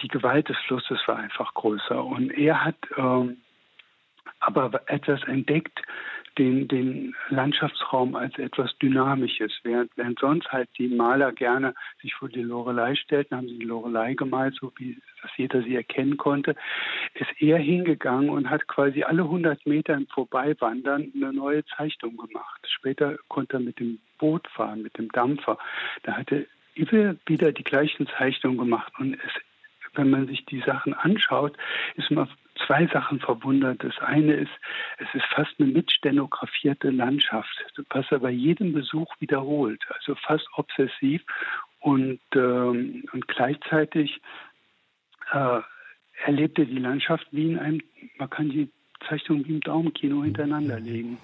die 0.01 0.07
Gewalt 0.07 0.49
des 0.49 0.57
Flusses 0.67 0.99
war 1.07 1.17
einfach 1.17 1.53
größer. 1.55 2.03
Und 2.03 2.31
er 2.31 2.63
hat 2.63 2.77
ähm, 2.95 3.37
aber 4.39 4.81
etwas 4.85 5.23
entdeckt, 5.23 5.81
den, 6.37 6.67
den 6.67 7.15
Landschaftsraum 7.29 8.15
als 8.15 8.37
etwas 8.37 8.77
Dynamisches. 8.79 9.51
Während, 9.63 9.91
während 9.95 10.19
sonst 10.19 10.51
halt 10.51 10.69
die 10.77 10.87
Maler 10.87 11.31
gerne 11.31 11.73
sich 12.01 12.13
vor 12.13 12.29
die 12.29 12.41
Lorelei 12.41 12.95
stellten, 12.95 13.37
haben 13.37 13.47
sie 13.47 13.59
die 13.59 13.65
Lorelei 13.65 14.13
gemalt, 14.13 14.55
so 14.59 14.71
wie 14.77 14.97
das 15.21 15.31
jeder 15.37 15.61
sie 15.63 15.75
erkennen 15.75 16.17
konnte, 16.17 16.55
ist 17.13 17.29
er 17.39 17.57
hingegangen 17.57 18.29
und 18.29 18.49
hat 18.49 18.67
quasi 18.67 19.03
alle 19.03 19.23
100 19.23 19.65
Meter 19.65 19.93
im 19.93 20.07
Vorbeiwandern 20.07 21.11
eine 21.15 21.33
neue 21.33 21.65
Zeichnung 21.65 22.17
gemacht. 22.17 22.67
Später 22.67 23.17
konnte 23.27 23.57
er 23.57 23.61
mit 23.61 23.79
dem 23.79 23.99
Boot 24.17 24.47
fahren, 24.49 24.81
mit 24.81 24.97
dem 24.97 25.09
Dampfer. 25.11 25.57
Da 26.03 26.13
hatte 26.13 26.47
er 26.75 27.15
wieder 27.25 27.51
die 27.51 27.63
gleichen 27.63 28.07
Zeichnungen 28.07 28.57
gemacht 28.57 28.91
und 28.99 29.13
es 29.13 29.41
wenn 29.97 30.09
man 30.09 30.27
sich 30.27 30.45
die 30.45 30.61
Sachen 30.61 30.93
anschaut, 30.93 31.57
ist 31.95 32.11
man 32.11 32.27
zwei 32.65 32.87
Sachen 32.87 33.19
verwundert. 33.19 33.83
Das 33.83 33.97
eine 33.99 34.33
ist, 34.33 34.51
es 34.97 35.07
ist 35.13 35.25
fast 35.33 35.51
eine 35.59 35.69
mitstenografierte 35.69 36.89
Landschaft, 36.89 37.65
was 37.89 38.05
er 38.11 38.19
bei 38.19 38.31
jedem 38.31 38.73
Besuch 38.73 39.13
wiederholt, 39.19 39.83
also 39.89 40.15
fast 40.15 40.47
obsessiv 40.55 41.23
und, 41.79 42.19
ähm, 42.33 43.03
und 43.11 43.27
gleichzeitig 43.27 44.21
äh, 45.31 45.61
erlebte 46.23 46.65
die 46.65 46.79
Landschaft 46.79 47.27
wie 47.31 47.51
in 47.51 47.59
einem, 47.59 47.81
man 48.17 48.29
kann 48.29 48.49
die 48.49 48.71
Zeichnungen 49.07 49.45
wie 49.47 49.53
im 49.53 49.61
Daumenkino 49.61 50.23
hintereinander 50.23 50.79
legen. 50.79 51.17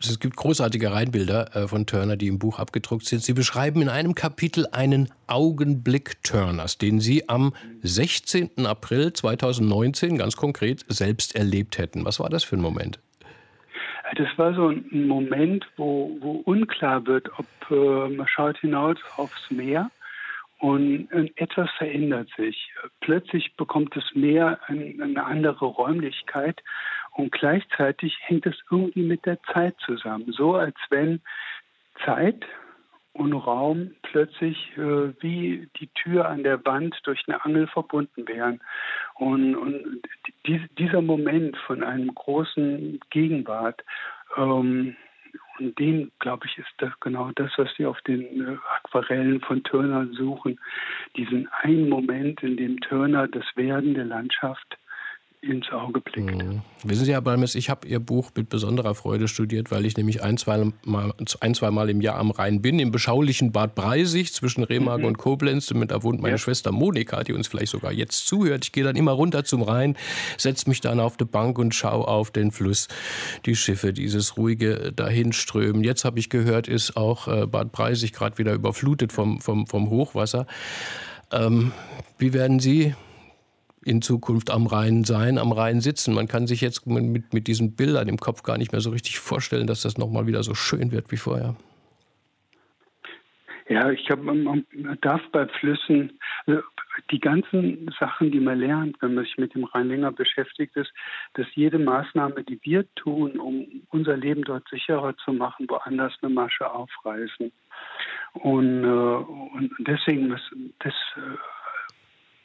Es 0.00 0.18
gibt 0.20 0.36
großartige 0.36 0.92
Reinbilder 0.92 1.54
äh, 1.54 1.68
von 1.68 1.86
Turner, 1.86 2.16
die 2.16 2.28
im 2.28 2.38
Buch 2.38 2.58
abgedruckt 2.58 3.04
sind. 3.04 3.22
Sie 3.22 3.32
beschreiben 3.32 3.82
in 3.82 3.88
einem 3.88 4.14
Kapitel 4.14 4.66
einen 4.72 5.08
Augenblick 5.26 6.22
Turners, 6.22 6.78
den 6.78 7.00
Sie 7.00 7.28
am 7.28 7.52
16. 7.82 8.66
April 8.66 9.12
2019 9.12 10.18
ganz 10.18 10.36
konkret 10.36 10.84
selbst 10.88 11.34
erlebt 11.34 11.78
hätten. 11.78 12.04
Was 12.04 12.20
war 12.20 12.30
das 12.30 12.44
für 12.44 12.56
ein 12.56 12.62
Moment? 12.62 13.00
Das 14.16 14.28
war 14.36 14.54
so 14.54 14.68
ein 14.68 15.06
Moment, 15.06 15.66
wo, 15.76 16.16
wo 16.20 16.32
unklar 16.44 17.06
wird, 17.06 17.28
ob 17.38 17.46
äh, 17.70 18.08
man 18.08 18.26
schaut 18.26 18.58
hinaus 18.58 18.96
aufs 19.16 19.50
Meer 19.50 19.90
und 20.58 21.10
äh, 21.12 21.30
etwas 21.36 21.70
verändert 21.76 22.28
sich. 22.36 22.72
Plötzlich 23.00 23.54
bekommt 23.56 23.94
das 23.94 24.04
Meer 24.14 24.58
eine 24.66 25.24
andere 25.24 25.66
Räumlichkeit 25.66 26.62
und 27.18 27.32
gleichzeitig 27.32 28.16
hängt 28.20 28.46
es 28.46 28.54
irgendwie 28.70 29.02
mit 29.02 29.26
der 29.26 29.42
Zeit 29.52 29.74
zusammen. 29.84 30.30
So 30.30 30.54
als 30.54 30.76
wenn 30.88 31.20
Zeit 32.04 32.46
und 33.12 33.32
Raum 33.32 33.90
plötzlich 34.02 34.70
äh, 34.76 35.12
wie 35.20 35.68
die 35.80 35.88
Tür 35.88 36.28
an 36.28 36.44
der 36.44 36.64
Wand 36.64 36.96
durch 37.02 37.24
eine 37.26 37.44
Angel 37.44 37.66
verbunden 37.66 38.28
wären. 38.28 38.60
Und, 39.14 39.56
und 39.56 40.00
die, 40.46 40.64
dieser 40.78 41.02
Moment 41.02 41.56
von 41.66 41.82
einem 41.82 42.14
großen 42.14 43.00
Gegenwart, 43.10 43.82
ähm, 44.36 44.94
und 45.58 45.76
dem, 45.76 46.12
glaube 46.20 46.46
ich, 46.46 46.56
ist 46.56 46.72
das 46.78 46.92
genau 47.00 47.32
das, 47.34 47.50
was 47.56 47.68
Sie 47.76 47.84
auf 47.84 48.00
den 48.02 48.46
äh, 48.46 48.56
Aquarellen 48.76 49.40
von 49.40 49.64
Turner 49.64 50.06
suchen. 50.12 50.60
Diesen 51.16 51.48
einen 51.62 51.88
Moment, 51.88 52.44
in 52.44 52.56
dem 52.56 52.78
Turner 52.78 53.26
das 53.26 53.44
Werden 53.56 53.94
der 53.94 54.04
Landschaft 54.04 54.78
ins 55.40 55.70
Auge 55.70 56.00
blickt. 56.00 56.34
Mhm. 56.34 56.62
Wissen 56.82 57.04
Sie, 57.04 57.12
Herr 57.12 57.20
Balmes, 57.20 57.54
ich 57.54 57.70
habe 57.70 57.86
Ihr 57.86 58.00
Buch 58.00 58.30
mit 58.34 58.48
besonderer 58.48 58.94
Freude 58.94 59.28
studiert, 59.28 59.70
weil 59.70 59.86
ich 59.86 59.96
nämlich 59.96 60.22
ein, 60.22 60.36
zwei 60.36 60.72
Mal, 60.84 61.14
ein, 61.40 61.54
zwei 61.54 61.70
Mal 61.70 61.90
im 61.90 62.00
Jahr 62.00 62.16
am 62.16 62.32
Rhein 62.32 62.60
bin, 62.60 62.78
im 62.80 62.90
beschaulichen 62.90 63.52
Bad 63.52 63.76
Breisig 63.76 64.32
zwischen 64.32 64.64
Remagen 64.64 65.02
mhm. 65.02 65.08
und 65.08 65.18
Koblenz. 65.18 65.70
Und 65.70 65.90
da 65.90 66.02
wohnt 66.02 66.20
meine 66.20 66.34
ja. 66.34 66.38
Schwester 66.38 66.72
Monika, 66.72 67.22
die 67.22 67.32
uns 67.32 67.46
vielleicht 67.46 67.70
sogar 67.70 67.92
jetzt 67.92 68.26
zuhört. 68.26 68.64
Ich 68.64 68.72
gehe 68.72 68.82
dann 68.82 68.96
immer 68.96 69.12
runter 69.12 69.44
zum 69.44 69.62
Rhein, 69.62 69.96
setze 70.36 70.68
mich 70.68 70.80
dann 70.80 70.98
auf 70.98 71.16
die 71.16 71.24
Bank 71.24 71.58
und 71.58 71.74
schaue 71.74 72.08
auf 72.08 72.32
den 72.32 72.50
Fluss, 72.50 72.88
die 73.46 73.54
Schiffe, 73.54 73.92
dieses 73.92 74.36
ruhige 74.36 74.92
Dahinströmen. 74.92 75.84
Jetzt 75.84 76.04
habe 76.04 76.18
ich 76.18 76.30
gehört, 76.30 76.66
ist 76.66 76.96
auch 76.96 77.28
äh, 77.28 77.46
Bad 77.46 77.70
Breisig 77.70 78.12
gerade 78.12 78.38
wieder 78.38 78.54
überflutet 78.54 79.12
vom, 79.12 79.40
vom, 79.40 79.66
vom 79.66 79.88
Hochwasser. 79.88 80.46
Ähm, 81.30 81.72
wie 82.18 82.32
werden 82.32 82.58
Sie 82.58 82.94
in 83.84 84.02
Zukunft 84.02 84.50
am 84.50 84.66
Rhein 84.66 85.04
sein, 85.04 85.38
am 85.38 85.52
Rhein 85.52 85.80
sitzen. 85.80 86.14
Man 86.14 86.28
kann 86.28 86.46
sich 86.46 86.60
jetzt 86.60 86.86
mit, 86.86 87.32
mit 87.32 87.46
diesen 87.46 87.76
Bildern 87.76 88.08
im 88.08 88.18
Kopf 88.18 88.42
gar 88.42 88.58
nicht 88.58 88.72
mehr 88.72 88.80
so 88.80 88.90
richtig 88.90 89.18
vorstellen, 89.18 89.66
dass 89.66 89.82
das 89.82 89.98
nochmal 89.98 90.26
wieder 90.26 90.42
so 90.42 90.54
schön 90.54 90.92
wird 90.92 91.10
wie 91.10 91.16
vorher. 91.16 91.56
Ja, 93.68 93.90
ich 93.90 94.06
glaube, 94.06 94.22
man 94.22 94.64
darf 95.02 95.20
bei 95.30 95.46
Flüssen 95.46 96.18
also 96.46 96.62
die 97.10 97.20
ganzen 97.20 97.90
Sachen, 98.00 98.32
die 98.32 98.40
man 98.40 98.58
lernt, 98.58 98.96
wenn 99.00 99.14
man 99.14 99.24
sich 99.24 99.36
mit 99.36 99.54
dem 99.54 99.64
Rhein 99.64 99.88
länger 99.88 100.10
beschäftigt 100.10 100.74
ist, 100.76 100.90
dass 101.34 101.46
jede 101.54 101.78
Maßnahme, 101.78 102.42
die 102.44 102.58
wir 102.62 102.86
tun, 102.94 103.38
um 103.38 103.82
unser 103.90 104.16
Leben 104.16 104.42
dort 104.42 104.66
sicherer 104.68 105.14
zu 105.18 105.32
machen, 105.32 105.66
woanders 105.68 106.14
eine 106.22 106.32
Masche 106.32 106.70
aufreißen. 106.70 107.52
Und, 108.32 108.84
äh, 108.84 108.86
und 108.86 109.70
deswegen 109.80 110.30
das, 110.30 110.94
äh, 111.16 111.36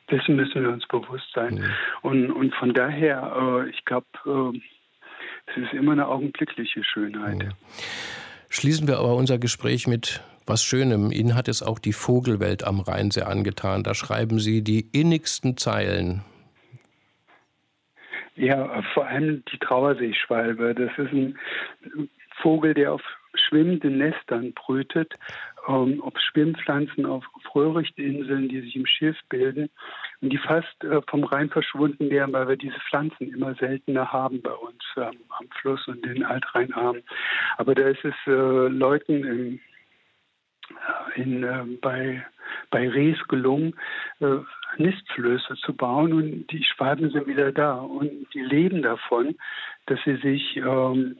dessen 0.09 0.35
müssen 0.35 0.61
wir 0.61 0.69
uns 0.69 0.87
bewusst 0.87 1.31
sein. 1.33 1.55
Mhm. 1.55 1.71
Und, 2.01 2.31
und 2.31 2.55
von 2.55 2.73
daher, 2.73 3.63
äh, 3.65 3.69
ich 3.69 3.83
glaube, 3.85 4.07
äh, 4.25 4.59
es 5.47 5.57
ist 5.57 5.73
immer 5.73 5.93
eine 5.93 6.07
augenblickliche 6.07 6.83
Schönheit. 6.83 7.37
Mhm. 7.37 7.51
Schließen 8.49 8.87
wir 8.87 8.99
aber 8.99 9.15
unser 9.15 9.39
Gespräch 9.39 9.87
mit 9.87 10.21
was 10.45 10.63
Schönem. 10.63 11.11
Ihnen 11.11 11.35
hat 11.35 11.47
es 11.47 11.63
auch 11.63 11.79
die 11.79 11.93
Vogelwelt 11.93 12.63
am 12.63 12.79
Rhein 12.81 13.11
sehr 13.11 13.27
angetan. 13.27 13.83
Da 13.83 13.93
schreiben 13.93 14.39
Sie 14.39 14.63
die 14.63 14.87
innigsten 14.91 15.57
Zeilen. 15.57 16.23
Ja, 18.35 18.81
vor 18.93 19.07
allem 19.07 19.43
die 19.51 19.57
Trauerseeschwalbe. 19.59 20.73
Das 20.75 20.91
ist 20.97 21.13
ein 21.13 21.37
Vogel, 22.41 22.73
der 22.73 22.93
auf 22.93 23.01
schwimmenden 23.35 23.97
Nestern 23.97 24.53
brütet, 24.53 25.13
ähm, 25.67 26.01
auf 26.01 26.13
Schwimmpflanzen, 26.17 27.05
auf, 27.05 27.25
auf 27.33 27.55
Röhrichtinseln, 27.55 28.49
die 28.49 28.61
sich 28.61 28.75
im 28.75 28.85
Schilf 28.85 29.17
bilden 29.29 29.69
und 30.21 30.31
die 30.31 30.37
fast 30.37 30.83
äh, 30.83 31.01
vom 31.09 31.23
Rhein 31.23 31.49
verschwunden 31.49 32.09
wären, 32.09 32.33
weil 32.33 32.47
wir 32.47 32.57
diese 32.57 32.79
Pflanzen 32.89 33.33
immer 33.33 33.55
seltener 33.55 34.11
haben 34.11 34.41
bei 34.41 34.53
uns 34.53 34.83
ähm, 34.97 35.19
am 35.29 35.47
Fluss 35.61 35.87
und 35.87 36.03
den 36.05 36.23
Altrheinarmen. 36.23 37.03
Aber 37.57 37.75
da 37.75 37.87
ist 37.87 38.03
es 38.03 38.15
äh, 38.27 38.67
Leuten 38.67 39.23
im 39.23 39.59
in, 41.15 41.43
äh, 41.43 41.65
bei, 41.81 42.25
bei 42.69 42.89
Rees 42.89 43.17
gelungen, 43.27 43.75
äh, 44.19 44.37
Nistflöße 44.77 45.55
zu 45.55 45.75
bauen 45.75 46.13
und 46.13 46.47
die 46.47 46.63
Schwalben 46.63 47.11
sind 47.11 47.27
wieder 47.27 47.51
da 47.51 47.75
und 47.75 48.27
die 48.33 48.41
leben 48.41 48.81
davon, 48.81 49.35
dass 49.85 49.99
sie 50.03 50.15
sich 50.17 50.57
ähm, 50.57 51.17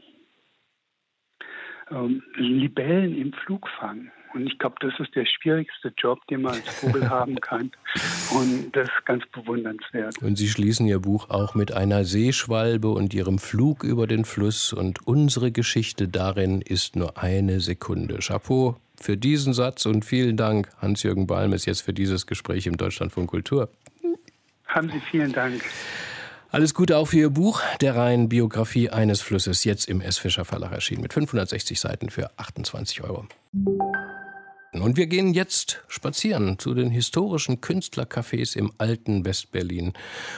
ähm, 1.92 2.24
Libellen 2.36 3.16
im 3.18 3.34
Flug 3.34 3.68
fangen. 3.70 4.12
Und 4.34 4.48
ich 4.48 4.58
glaube, 4.58 4.76
das 4.80 4.94
ist 5.00 5.16
der 5.16 5.26
schwierigste 5.26 5.94
Job, 5.98 6.26
den 6.28 6.42
man 6.42 6.54
als 6.54 6.68
Vogel 6.70 7.10
haben 7.10 7.40
kann. 7.40 7.72
Und 8.32 8.72
das 8.74 8.88
ist 8.88 9.06
ganz 9.06 9.24
bewundernswert. 9.28 10.22
Und 10.22 10.38
Sie 10.38 10.48
schließen 10.48 10.88
Ihr 10.88 11.00
Buch 11.00 11.30
auch 11.30 11.56
mit 11.56 11.72
einer 11.72 12.04
Seeschwalbe 12.04 12.90
und 12.90 13.14
ihrem 13.14 13.38
Flug 13.38 13.84
über 13.84 14.08
den 14.08 14.26
Fluss. 14.26 14.74
Und 14.74 15.08
unsere 15.08 15.52
Geschichte 15.52 16.08
darin 16.08 16.62
ist 16.62 16.96
nur 16.96 17.22
eine 17.22 17.60
Sekunde. 17.60 18.20
Chapeau 18.20 18.78
für 19.00 19.18
diesen 19.18 19.54
Satz 19.54 19.86
und 19.86 20.06
vielen 20.06 20.38
Dank, 20.38 20.70
Hans-Jürgen 20.82 21.28
Balmes, 21.28 21.66
jetzt 21.66 21.82
für 21.82 21.94
dieses 21.94 22.26
Gespräch 22.26 22.68
im 22.68 22.78
Deutschlandfunk 22.78 23.30
Kultur. 23.30 23.70
Haben 24.68 24.90
Sie 24.90 25.00
vielen 25.12 25.32
Dank. 25.32 25.62
Alles 26.50 26.74
Gute 26.74 26.98
auch 26.98 27.08
für 27.08 27.18
Ihr 27.18 27.30
Buch, 27.32 27.62
der 27.82 27.96
Rhein 27.96 28.30
Biografie 28.30 28.90
eines 28.90 29.22
Flusses, 29.22 29.64
jetzt 29.64 29.90
im 29.90 30.02
S. 30.02 30.20
Fischer 30.20 30.46
Verlag 30.46 30.72
erschienen 30.72 31.02
mit 31.02 31.12
560 31.12 31.80
Seiten 31.80 32.10
für 32.10 32.30
28 32.38 33.04
Euro. 33.04 33.26
Und 34.82 34.98
wir 34.98 35.06
gehen 35.06 35.34
jetzt 35.34 35.84
spazieren 35.88 36.58
zu 36.58 36.74
den 36.74 36.90
historischen 36.90 37.62
Künstlercafés 37.62 38.56
im 38.56 38.72
alten 38.80 39.24
Westberlin, 39.24 39.94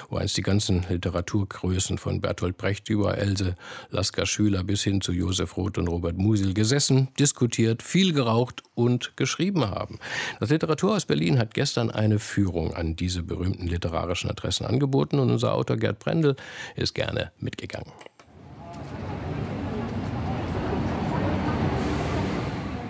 wo 0.10 0.18
einst 0.18 0.36
die 0.36 0.42
ganzen 0.42 0.86
Literaturgrößen 0.89 1.98
von 1.98 2.20
Bertolt 2.20 2.58
Brecht 2.58 2.89
über 2.89 3.18
Else 3.18 3.56
Lasker 3.89 4.25
Schüler 4.25 4.63
bis 4.63 4.84
hin 4.84 5.00
zu 5.00 5.13
Josef 5.13 5.56
Roth 5.56 5.77
und 5.77 5.88
Robert 5.88 6.18
Musil 6.18 6.54
gesessen, 6.54 7.08
diskutiert, 7.18 7.82
viel 7.82 8.13
geraucht 8.13 8.62
und 8.74 9.15
geschrieben 9.15 9.70
haben. 9.70 10.00
Das 10.39 10.50
Literaturhaus 10.50 11.06
Berlin 11.06 11.39
hat 11.39 11.54
gestern 11.54 11.89
eine 11.89 12.20
Führung 12.20 12.74
an 12.74 12.96
diese 12.96 13.24
berühmten 13.24 13.68
literarischen 13.68 14.30
Adressen 14.30 14.65
angeboten 14.65 15.20
und 15.20 15.32
unser 15.32 15.54
Autor 15.54 15.77
Gerd 15.77 16.00
Brendel 16.00 16.36
ist 16.75 16.94
gerne 16.94 17.32
mitgegangen. 17.39 17.92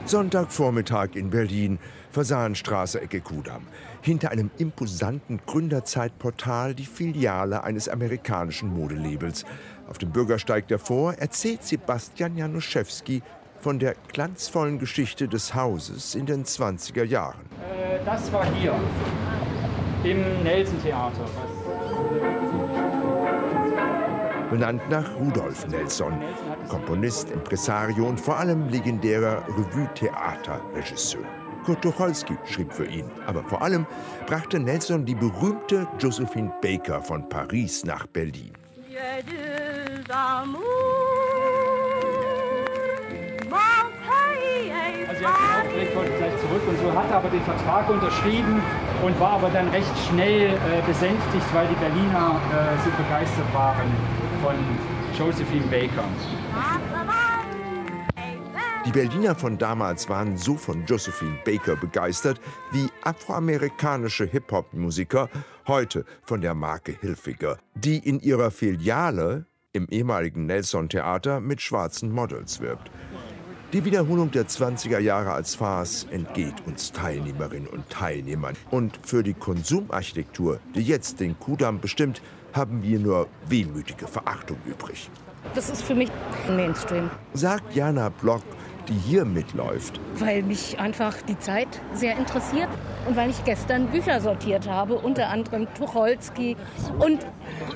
Sonntagvormittag 0.05 1.15
in 1.15 1.31
Berlin, 1.31 1.79
Fasanstraße, 2.11 3.01
Ecke 3.01 3.21
Kudamm. 3.21 3.63
Hinter 4.01 4.29
einem 4.29 4.51
imposanten 4.59 5.39
Gründerzeitportal 5.47 6.75
die 6.75 6.85
Filiale 6.85 7.63
eines 7.63 7.89
amerikanischen 7.89 8.69
Modelabels. 8.69 9.45
Auf 9.89 9.97
dem 9.97 10.11
Bürgersteig 10.11 10.67
davor 10.67 11.15
erzählt 11.15 11.63
Sebastian 11.63 12.37
Januszewski 12.37 13.23
von 13.59 13.79
der 13.79 13.95
glanzvollen 14.13 14.77
Geschichte 14.77 15.27
des 15.27 15.55
Hauses 15.55 16.13
in 16.13 16.27
den 16.27 16.45
20er 16.45 17.03
Jahren. 17.03 17.41
Äh, 17.73 17.97
das 18.05 18.31
war 18.31 18.45
hier, 18.53 18.75
im 20.03 20.43
Nelson-Theater. 20.43 21.25
Benannt 24.55 24.89
nach 24.89 25.13
Rudolf 25.19 25.67
Nelson. 25.67 26.13
Komponist, 26.69 27.29
Impresario 27.29 28.07
und 28.07 28.17
vor 28.17 28.37
allem 28.37 28.69
legendärer 28.69 29.43
Revue-Theater-Regisseur. 29.49 31.25
Kurt 31.65 31.81
Tucholsky 31.81 32.37
schrieb 32.45 32.71
für 32.71 32.85
ihn, 32.85 33.03
aber 33.27 33.43
vor 33.43 33.61
allem 33.61 33.85
brachte 34.25 34.57
Nelson 34.57 35.03
die 35.03 35.13
berühmte 35.13 35.85
Josephine 35.99 36.53
Baker 36.61 37.01
von 37.01 37.27
Paris 37.27 37.83
nach 37.83 38.07
Berlin. 38.07 38.53
Also 45.09 45.23
er 45.23 45.95
wollte 45.95 46.11
gleich 46.11 46.37
zurück 46.39 46.61
und 46.65 46.79
so, 46.79 46.93
hatte 46.97 47.13
aber 47.13 47.27
den 47.27 47.43
Vertrag 47.43 47.89
unterschrieben 47.89 48.61
und 49.03 49.19
war 49.19 49.31
aber 49.31 49.49
dann 49.49 49.67
recht 49.67 49.91
schnell 50.09 50.51
äh, 50.51 50.81
besänftigt, 50.87 51.53
weil 51.53 51.67
die 51.67 51.75
Berliner 51.75 52.39
äh, 52.53 52.81
so 52.83 52.89
begeistert 52.91 53.53
waren 53.53 54.24
von 54.45 54.53
Josephine 55.17 55.65
Baker. 55.71 56.07
Die 58.85 58.91
Berliner 58.91 59.33
von 59.33 59.57
damals 59.57 60.07
waren 60.07 60.37
so 60.37 60.55
von 60.55 60.85
Josephine 60.85 61.39
Baker 61.43 61.75
begeistert 61.75 62.39
wie 62.71 62.87
afroamerikanische 63.03 64.25
Hip-Hop-Musiker 64.25 65.29
heute 65.65 66.05
von 66.21 66.41
der 66.41 66.53
Marke 66.53 66.95
Hilfiger, 67.01 67.57
die 67.73 67.97
in 67.97 68.19
ihrer 68.19 68.51
Filiale 68.51 69.47
im 69.73 69.87
ehemaligen 69.89 70.45
Nelson 70.45 70.89
Theater 70.89 71.39
mit 71.39 71.59
schwarzen 71.59 72.11
Models 72.11 72.59
wirbt. 72.59 72.91
Die 73.73 73.83
Wiederholung 73.83 74.29
der 74.29 74.47
20er 74.47 74.99
Jahre 74.99 75.31
als 75.31 75.55
Farce 75.55 76.05
entgeht 76.11 76.53
uns 76.67 76.91
Teilnehmerinnen 76.91 77.67
und 77.67 77.89
Teilnehmern. 77.89 78.55
Und 78.69 78.99
für 79.01 79.23
die 79.23 79.33
Konsumarchitektur, 79.33 80.59
die 80.75 80.83
jetzt 80.83 81.19
den 81.19 81.37
Kudamm 81.39 81.81
bestimmt, 81.81 82.21
haben 82.55 82.81
wir 82.81 82.99
nur 82.99 83.27
wehmütige 83.47 84.07
Verachtung 84.07 84.57
übrig. 84.65 85.09
Das 85.53 85.69
ist 85.69 85.83
für 85.83 85.93
mich 85.93 86.09
Mainstream. 86.49 87.11
Sagt 87.33 87.75
Jana 87.75 88.09
Block, 88.09 88.41
die 88.87 88.93
hier 88.93 89.25
mitläuft. 89.25 89.99
Weil 90.15 90.43
mich 90.43 90.79
einfach 90.79 91.21
die 91.23 91.37
Zeit 91.37 91.67
sehr 91.93 92.17
interessiert 92.17 92.69
und 93.07 93.15
weil 93.15 93.29
ich 93.29 93.43
gestern 93.43 93.87
Bücher 93.87 94.21
sortiert 94.21 94.69
habe, 94.69 94.95
unter 94.95 95.29
anderem 95.29 95.67
Tucholsky 95.75 96.55
und 96.99 97.25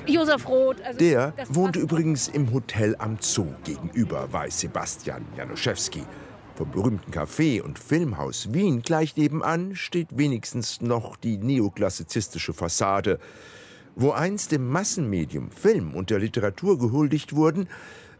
Josef 0.06 0.48
Roth. 0.48 0.80
Also 0.82 0.98
Der 0.98 1.34
wohnte 1.48 1.80
übrigens 1.80 2.28
im 2.28 2.52
Hotel 2.52 2.96
am 2.98 3.18
Zoo 3.20 3.48
gegenüber, 3.64 4.32
weiß 4.32 4.60
Sebastian 4.60 5.24
Januszewski. 5.36 6.02
Vom 6.54 6.70
berühmten 6.70 7.10
Café 7.10 7.62
und 7.62 7.78
Filmhaus 7.78 8.52
Wien 8.52 8.82
gleich 8.82 9.16
nebenan 9.16 9.76
steht 9.76 10.08
wenigstens 10.10 10.80
noch 10.80 11.16
die 11.16 11.38
neoklassizistische 11.38 12.52
Fassade. 12.52 13.18
Wo 14.00 14.12
einst 14.12 14.50
dem 14.50 14.66
Massenmedium 14.66 15.50
Film 15.50 15.94
und 15.94 16.08
der 16.08 16.20
Literatur 16.20 16.78
gehuldigt 16.78 17.36
wurden, 17.36 17.68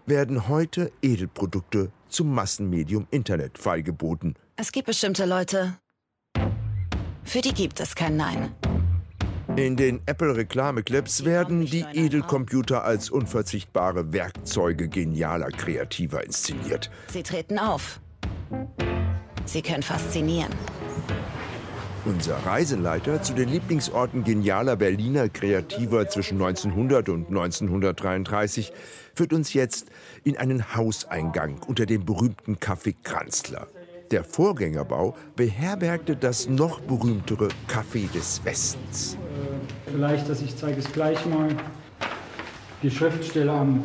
werden 0.04 0.46
heute 0.46 0.92
Edelprodukte 1.00 1.90
zum 2.06 2.34
Massenmedium 2.34 3.06
Internet 3.10 3.56
feilgeboten. 3.56 4.34
Es 4.56 4.72
gibt 4.72 4.88
bestimmte 4.88 5.24
Leute, 5.24 5.78
für 7.24 7.40
die 7.40 7.54
gibt 7.54 7.80
es 7.80 7.94
kein 7.94 8.18
Nein. 8.18 8.54
In 9.56 9.76
den 9.76 10.02
Apple-Reklameclips 10.04 11.24
werden 11.24 11.64
die 11.64 11.86
Edelcomputer 11.94 12.84
als 12.84 13.08
unverzichtbare 13.08 14.12
Werkzeuge 14.12 14.86
genialer 14.86 15.48
Kreativer 15.48 16.22
inszeniert. 16.22 16.90
Sie 17.10 17.22
treten 17.22 17.58
auf. 17.58 18.00
Sie 19.46 19.62
können 19.62 19.82
faszinieren. 19.82 20.52
Unser 22.06 22.36
Reiseleiter 22.46 23.22
zu 23.22 23.34
den 23.34 23.50
Lieblingsorten 23.50 24.24
genialer 24.24 24.76
Berliner 24.76 25.28
Kreativer 25.28 26.08
zwischen 26.08 26.40
1900 26.40 27.10
und 27.10 27.28
1933 27.28 28.72
führt 29.14 29.34
uns 29.34 29.52
jetzt 29.52 29.90
in 30.24 30.38
einen 30.38 30.74
Hauseingang 30.74 31.60
unter 31.66 31.84
dem 31.84 32.06
berühmten 32.06 32.56
Café 32.56 32.94
Kranzler. 33.02 33.66
Der 34.10 34.24
Vorgängerbau 34.24 35.14
beherbergte 35.36 36.16
das 36.16 36.48
noch 36.48 36.80
berühmtere 36.80 37.48
Café 37.68 38.10
des 38.12 38.42
Westens. 38.44 39.18
Äh, 39.86 39.92
vielleicht, 39.92 40.26
dass 40.28 40.40
ich 40.40 40.56
zeige 40.56 40.78
es 40.78 40.90
gleich 40.90 41.26
mal. 41.26 41.54
Die 42.82 42.90
Schriftsteller 42.90 43.52
haben 43.52 43.82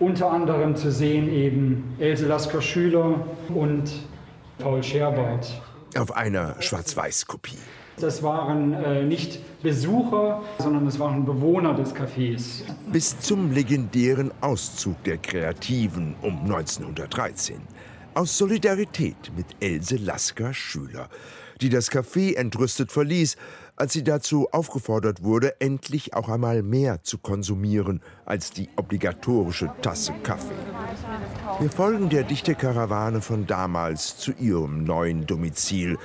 unter 0.00 0.32
anderem 0.32 0.74
zu 0.74 0.90
sehen 0.90 1.32
eben 1.32 1.94
Else 2.00 2.26
Lasker 2.26 2.60
Schüler 2.60 3.24
und 3.54 3.88
Paul 4.58 4.82
Scherbart. 4.82 5.62
Auf 5.96 6.16
einer 6.16 6.60
Schwarz-Weiß-Kopie. 6.60 7.58
Das 7.98 8.22
waren 8.22 8.74
äh, 8.74 9.04
nicht 9.04 9.40
Besucher, 9.62 10.42
sondern 10.58 10.84
das 10.84 10.98
waren 10.98 11.24
Bewohner 11.24 11.74
des 11.74 11.94
Cafés. 11.94 12.62
Bis 12.92 13.18
zum 13.20 13.52
legendären 13.52 14.32
Auszug 14.42 15.02
der 15.04 15.16
Kreativen 15.16 16.14
um 16.20 16.40
1913. 16.40 17.56
Aus 18.14 18.36
Solidarität 18.36 19.32
mit 19.34 19.46
Else 19.60 19.96
Lasker 19.96 20.52
Schüler, 20.52 21.08
die 21.60 21.70
das 21.70 21.90
Café 21.90 22.36
entrüstet 22.36 22.92
verließ, 22.92 23.36
als 23.76 23.94
sie 23.94 24.04
dazu 24.04 24.48
aufgefordert 24.52 25.22
wurde, 25.22 25.60
endlich 25.60 26.14
auch 26.14 26.28
einmal 26.28 26.62
mehr 26.62 27.02
zu 27.02 27.18
konsumieren 27.18 28.02
als 28.24 28.50
die 28.50 28.68
obligatorische 28.76 29.70
Tasse 29.80 30.12
Kaffee. 30.22 30.65
Wir 31.58 31.70
folgen 31.70 32.10
der 32.10 32.22
Dichtekarawane 32.22 33.22
von 33.22 33.46
damals 33.46 34.18
zu 34.18 34.32
ihrem 34.32 34.84
neuen 34.84 35.26
Domizil, 35.26 35.96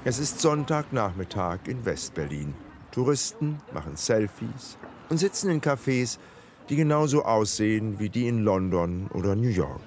Es 0.05 0.19
ist 0.19 0.39
Sonntagnachmittag 0.39 1.61
in 1.65 1.83
Westberlin. 1.83 2.53
Touristen 2.91 3.59
machen 3.73 3.97
Selfies 3.97 4.77
und 5.09 5.17
sitzen 5.17 5.49
in 5.49 5.59
Cafés, 5.59 6.19
die 6.69 6.75
genauso 6.75 7.23
aussehen 7.23 7.99
wie 7.99 8.09
die 8.09 8.27
in 8.27 8.43
London 8.43 9.07
oder 9.11 9.35
New 9.35 9.49
York. 9.49 9.81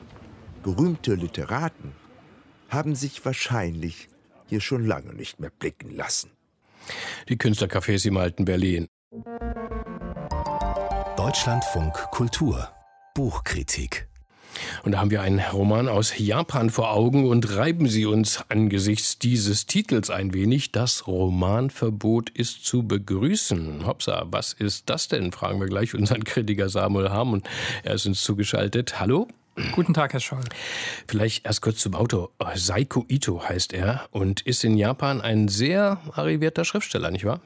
Berühmte 0.64 1.14
Literaten 1.14 1.92
haben 2.70 2.96
sich 2.96 3.24
wahrscheinlich 3.24 4.08
hier 4.46 4.60
schon 4.60 4.84
lange 4.84 5.14
nicht 5.14 5.38
mehr 5.38 5.52
blicken 5.56 5.94
lassen. 5.94 6.32
Die 7.28 7.36
Künstlercafés 7.36 8.04
im 8.04 8.16
alten 8.16 8.44
Berlin. 8.44 8.88
Deutschlandfunk 11.16 11.94
Kultur 12.10 12.68
Buchkritik. 13.14 14.08
Und 14.82 14.92
da 14.92 14.98
haben 14.98 15.10
wir 15.10 15.22
einen 15.22 15.38
Roman 15.38 15.88
aus 15.88 16.18
Japan 16.18 16.68
vor 16.68 16.92
Augen 16.92 17.28
und 17.28 17.56
reiben 17.56 17.88
Sie 17.88 18.06
uns 18.06 18.44
angesichts 18.48 19.18
dieses 19.20 19.66
Titels 19.66 20.10
ein 20.10 20.34
wenig. 20.34 20.72
Das 20.72 21.06
Romanverbot 21.06 22.30
ist 22.30 22.66
zu 22.66 22.82
begrüßen. 22.82 23.86
Hopsa, 23.86 24.26
was 24.30 24.52
ist 24.52 24.90
das 24.90 25.06
denn? 25.06 25.30
Fragen 25.30 25.60
wir 25.60 25.68
gleich 25.68 25.94
unseren 25.94 26.24
Kritiker 26.24 26.68
Samuel 26.68 27.10
Harm 27.10 27.32
und 27.32 27.48
er 27.84 27.94
ist 27.94 28.06
uns 28.06 28.22
zugeschaltet. 28.22 28.98
Hallo? 28.98 29.28
Guten 29.72 29.94
Tag, 29.94 30.12
Herr 30.12 30.20
Scholl. 30.20 30.42
Vielleicht 31.06 31.46
erst 31.46 31.62
kurz 31.62 31.78
zum 31.78 31.94
Autor. 31.94 32.30
Saiko 32.56 33.04
Ito 33.08 33.44
heißt 33.48 33.72
er 33.72 34.08
und 34.10 34.40
ist 34.40 34.64
in 34.64 34.76
Japan 34.76 35.20
ein 35.20 35.46
sehr 35.46 36.00
arrivierter 36.12 36.64
Schriftsteller, 36.64 37.12
nicht 37.12 37.24
wahr? 37.24 37.40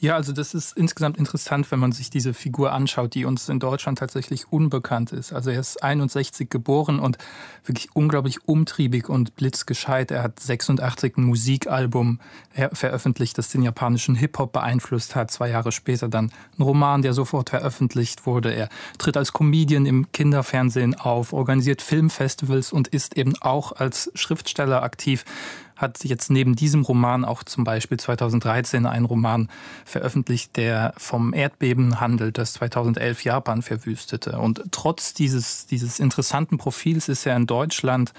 Ja, 0.00 0.16
also 0.16 0.32
das 0.32 0.54
ist 0.54 0.76
insgesamt 0.76 1.16
interessant, 1.16 1.70
wenn 1.70 1.78
man 1.78 1.92
sich 1.92 2.10
diese 2.10 2.34
Figur 2.34 2.72
anschaut, 2.72 3.14
die 3.14 3.24
uns 3.24 3.48
in 3.48 3.58
Deutschland 3.58 3.98
tatsächlich 3.98 4.52
unbekannt 4.52 5.12
ist. 5.12 5.32
Also 5.32 5.50
er 5.50 5.60
ist 5.60 5.82
61 5.82 6.50
geboren 6.50 7.00
und 7.00 7.18
wirklich 7.64 7.88
unglaublich 7.94 8.46
umtriebig 8.46 9.08
und 9.08 9.36
blitzgescheit. 9.36 10.10
Er 10.10 10.22
hat 10.22 10.40
86 10.40 11.16
ein 11.16 11.24
Musikalbum 11.24 12.20
veröffentlicht, 12.72 13.38
das 13.38 13.48
den 13.48 13.62
japanischen 13.62 14.14
Hip-Hop 14.14 14.52
beeinflusst 14.52 15.16
hat. 15.16 15.30
Zwei 15.30 15.50
Jahre 15.50 15.72
später 15.72 16.08
dann 16.08 16.30
ein 16.58 16.62
Roman, 16.62 17.02
der 17.02 17.14
sofort 17.14 17.50
veröffentlicht 17.50 18.26
wurde. 18.26 18.52
Er 18.52 18.68
tritt 18.98 19.16
als 19.16 19.32
Comedian 19.32 19.86
im 19.86 20.10
Kinderfernsehen 20.12 20.94
auf, 20.94 21.32
organisiert 21.32 21.82
Filmfestivals 21.82 22.72
und 22.72 22.88
ist 22.88 23.16
eben 23.16 23.34
auch 23.40 23.72
als 23.72 24.10
Schriftsteller 24.14 24.82
aktiv 24.82 25.24
hat 25.76 26.04
jetzt 26.04 26.30
neben 26.30 26.54
diesem 26.54 26.82
Roman 26.82 27.24
auch 27.24 27.42
zum 27.42 27.64
Beispiel 27.64 27.98
2013 27.98 28.86
einen 28.86 29.04
Roman 29.04 29.48
veröffentlicht, 29.84 30.56
der 30.56 30.94
vom 30.96 31.34
Erdbeben 31.34 32.00
handelt, 32.00 32.38
das 32.38 32.54
2011 32.54 33.24
Japan 33.24 33.62
verwüstete. 33.62 34.38
Und 34.38 34.62
trotz 34.70 35.14
dieses, 35.14 35.66
dieses 35.66 35.98
interessanten 35.98 36.58
Profils 36.58 37.08
ist 37.08 37.26
er 37.26 37.36
in 37.36 37.46
Deutschland 37.46 38.12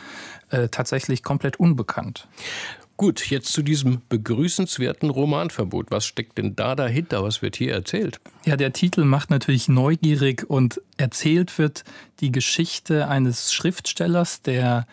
äh, 0.49 0.69
tatsächlich 0.69 1.23
komplett 1.23 1.57
unbekannt. 1.57 2.27
Gut, 2.97 3.29
jetzt 3.29 3.51
zu 3.51 3.61
diesem 3.61 4.01
begrüßenswerten 4.07 5.09
Romanverbot. 5.09 5.91
Was 5.91 6.05
steckt 6.05 6.37
denn 6.37 6.55
da 6.55 6.75
dahinter? 6.75 7.23
Was 7.23 7.41
wird 7.41 7.57
hier 7.57 7.73
erzählt? 7.73 8.21
Ja, 8.45 8.55
der 8.55 8.71
Titel 8.71 9.03
macht 9.03 9.29
natürlich 9.29 9.67
neugierig 9.67 10.49
und 10.49 10.81
erzählt 10.95 11.57
wird 11.57 11.83
die 12.21 12.31
Geschichte 12.31 13.09
eines 13.09 13.51
Schriftstellers, 13.51 14.43
der 14.43 14.87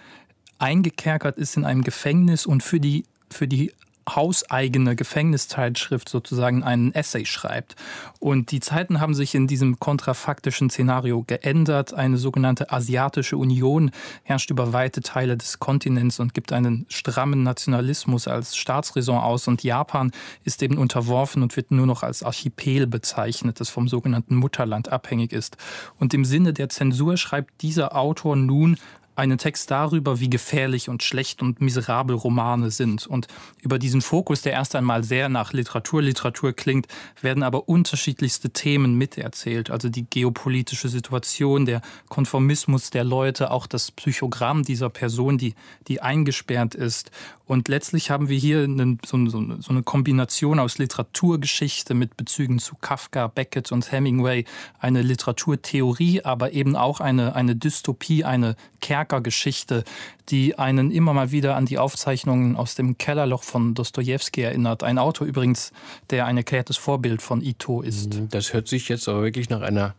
eingekerkert 0.62 1.38
ist 1.38 1.56
in 1.56 1.64
einem 1.64 1.82
Gefängnis 1.82 2.46
und 2.46 2.62
für 2.62 2.80
die, 2.80 3.04
für 3.30 3.48
die 3.48 3.72
hauseigene 4.08 4.96
Gefängniszeitschrift 4.96 6.08
sozusagen 6.08 6.62
einen 6.62 6.94
Essay 6.94 7.24
schreibt. 7.24 7.76
Und 8.18 8.50
die 8.50 8.60
Zeiten 8.60 9.00
haben 9.00 9.14
sich 9.14 9.34
in 9.34 9.46
diesem 9.46 9.78
kontrafaktischen 9.78 10.70
Szenario 10.70 11.22
geändert. 11.26 11.94
Eine 11.94 12.18
sogenannte 12.18 12.72
Asiatische 12.72 13.36
Union 13.36 13.90
herrscht 14.24 14.50
über 14.50 14.72
weite 14.72 15.02
Teile 15.02 15.36
des 15.36 15.58
Kontinents 15.58 16.20
und 16.20 16.34
gibt 16.34 16.52
einen 16.52 16.86
strammen 16.88 17.42
Nationalismus 17.42 18.28
als 18.28 18.56
Staatsräson 18.56 19.18
aus. 19.18 19.48
Und 19.48 19.62
Japan 19.62 20.10
ist 20.44 20.62
eben 20.62 20.78
unterworfen 20.78 21.42
und 21.42 21.56
wird 21.56 21.70
nur 21.70 21.86
noch 21.86 22.02
als 22.02 22.22
Archipel 22.22 22.86
bezeichnet, 22.86 23.60
das 23.60 23.70
vom 23.70 23.88
sogenannten 23.88 24.36
Mutterland 24.36 24.90
abhängig 24.90 25.32
ist. 25.32 25.56
Und 25.98 26.14
im 26.14 26.24
Sinne 26.24 26.52
der 26.52 26.68
Zensur 26.68 27.16
schreibt 27.16 27.62
dieser 27.62 27.96
Autor 27.96 28.36
nun 28.36 28.76
einen 29.22 29.38
Text 29.38 29.70
darüber, 29.70 30.18
wie 30.18 30.28
gefährlich 30.28 30.88
und 30.88 31.04
schlecht 31.04 31.42
und 31.42 31.60
miserabel 31.60 32.16
Romane 32.16 32.72
sind. 32.72 33.06
Und 33.06 33.28
über 33.60 33.78
diesen 33.78 34.02
Fokus, 34.02 34.42
der 34.42 34.52
erst 34.52 34.74
einmal 34.74 35.04
sehr 35.04 35.28
nach 35.28 35.52
Literatur, 35.52 36.02
Literatur 36.02 36.52
klingt, 36.52 36.88
werden 37.20 37.44
aber 37.44 37.68
unterschiedlichste 37.68 38.50
Themen 38.50 38.94
miterzählt. 38.94 39.70
Also 39.70 39.88
die 39.88 40.06
geopolitische 40.10 40.88
Situation, 40.88 41.66
der 41.66 41.82
Konformismus 42.08 42.90
der 42.90 43.04
Leute, 43.04 43.52
auch 43.52 43.68
das 43.68 43.92
Psychogramm 43.92 44.64
dieser 44.64 44.90
Person, 44.90 45.38
die, 45.38 45.54
die 45.86 46.02
eingesperrt 46.02 46.74
ist. 46.74 47.12
Und 47.52 47.68
letztlich 47.68 48.10
haben 48.10 48.30
wir 48.30 48.38
hier 48.38 48.62
eine, 48.62 48.96
so, 49.04 49.28
so, 49.28 49.60
so 49.60 49.70
eine 49.72 49.82
Kombination 49.82 50.58
aus 50.58 50.78
Literaturgeschichte 50.78 51.92
mit 51.92 52.16
Bezügen 52.16 52.58
zu 52.58 52.76
Kafka, 52.76 53.26
Beckett 53.26 53.72
und 53.72 53.92
Hemingway, 53.92 54.46
eine 54.78 55.02
Literaturtheorie, 55.02 56.22
aber 56.22 56.54
eben 56.54 56.76
auch 56.76 57.00
eine, 57.00 57.36
eine 57.36 57.54
Dystopie, 57.54 58.24
eine 58.24 58.56
Kerkergeschichte, 58.80 59.84
die 60.30 60.58
einen 60.58 60.90
immer 60.90 61.12
mal 61.12 61.30
wieder 61.30 61.54
an 61.54 61.66
die 61.66 61.76
Aufzeichnungen 61.76 62.56
aus 62.56 62.74
dem 62.74 62.96
Kellerloch 62.96 63.42
von 63.42 63.74
Dostoevsky 63.74 64.40
erinnert. 64.40 64.82
Ein 64.82 64.96
Autor 64.96 65.26
übrigens, 65.26 65.72
der 66.08 66.24
ein 66.24 66.38
erklärtes 66.38 66.78
Vorbild 66.78 67.20
von 67.20 67.42
Ito 67.42 67.82
ist. 67.82 68.18
Das 68.30 68.54
hört 68.54 68.66
sich 68.66 68.88
jetzt 68.88 69.10
aber 69.10 69.24
wirklich 69.24 69.50
nach 69.50 69.60
einer 69.60 69.94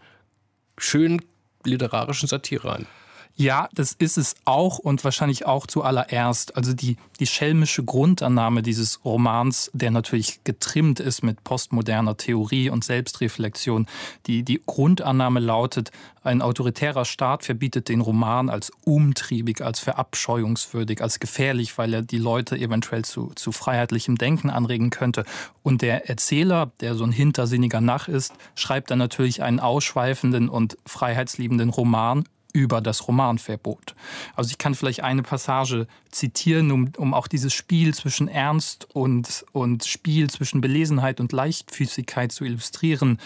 schönen 0.80 1.22
literarischen 1.64 2.28
Satire 2.28 2.74
an. 2.74 2.88
Ja, 3.36 3.68
das 3.74 3.94
ist 3.94 4.20
es 4.20 4.36
auch 4.46 4.78
und 4.78 5.04
wahrscheinlich 5.04 5.48
auch 5.48 5.66
zuallererst. 5.66 6.56
Also 6.56 6.74
die, 6.74 6.98
die 7.20 7.26
schelmische 7.26 7.84
Grundannahme 7.84 8.62
dieses 8.62 9.04
Romans, 9.04 9.72
der 9.74 9.90
natürlich 9.90 10.44
getrimmt 10.44 11.00
ist 11.00 11.24
mit 11.24 11.44
postmoderner 11.44 12.16
Theorie 12.16 12.70
und 12.70 12.84
Selbstreflexion. 12.84 13.88
Die, 14.28 14.44
die 14.44 14.62
Grundannahme 14.64 15.40
lautet, 15.40 15.92
ein 16.24 16.44
autoritärer 16.44 17.06
Staat 17.06 17.44
verbietet 17.44 17.90
den 17.90 18.02
Roman 18.02 18.50
als 18.50 18.72
umtriebig, 18.86 19.62
als 19.62 19.80
verabscheuungswürdig, 19.80 21.02
als 21.02 21.20
gefährlich, 21.20 21.76
weil 21.80 21.92
er 21.92 22.02
die 22.04 22.20
Leute 22.20 22.56
eventuell 22.56 23.04
zu, 23.04 23.32
zu 23.36 23.52
freiheitlichem 23.52 24.16
Denken 24.16 24.52
anregen 24.52 24.92
könnte. 24.92 25.26
Und 25.64 25.82
der 25.82 26.08
Erzähler, 26.08 26.72
der 26.82 26.94
so 26.94 27.04
ein 27.04 27.12
hintersinniger 27.12 27.82
Nach 27.82 28.08
ist, 28.08 28.34
schreibt 28.54 28.92
dann 28.92 29.00
natürlich 29.00 29.42
einen 29.42 29.60
ausschweifenden 29.60 30.50
und 30.50 30.78
freiheitsliebenden 30.86 31.70
Roman 31.70 32.26
über 32.54 32.80
das 32.80 33.08
Romanverbot. 33.08 33.96
Also 34.36 34.52
ich 34.52 34.58
kann 34.58 34.76
vielleicht 34.76 35.04
eine 35.04 35.24
Passage 35.24 35.88
zitieren, 36.12 36.72
um, 36.72 36.92
um 36.98 37.14
auch 37.14 37.28
dieses 37.28 37.54
Spiel 37.54 37.94
zwischen 37.94 38.28
Ernst 38.28 38.88
und, 38.94 39.44
und 39.52 39.84
Spiel 39.86 40.30
zwischen 40.30 40.62
Belesenheit 40.62 41.20
und 41.20 41.32
Leichtfüßigkeit 41.32 42.32
zu 42.32 42.46
illustrieren. 42.46 43.20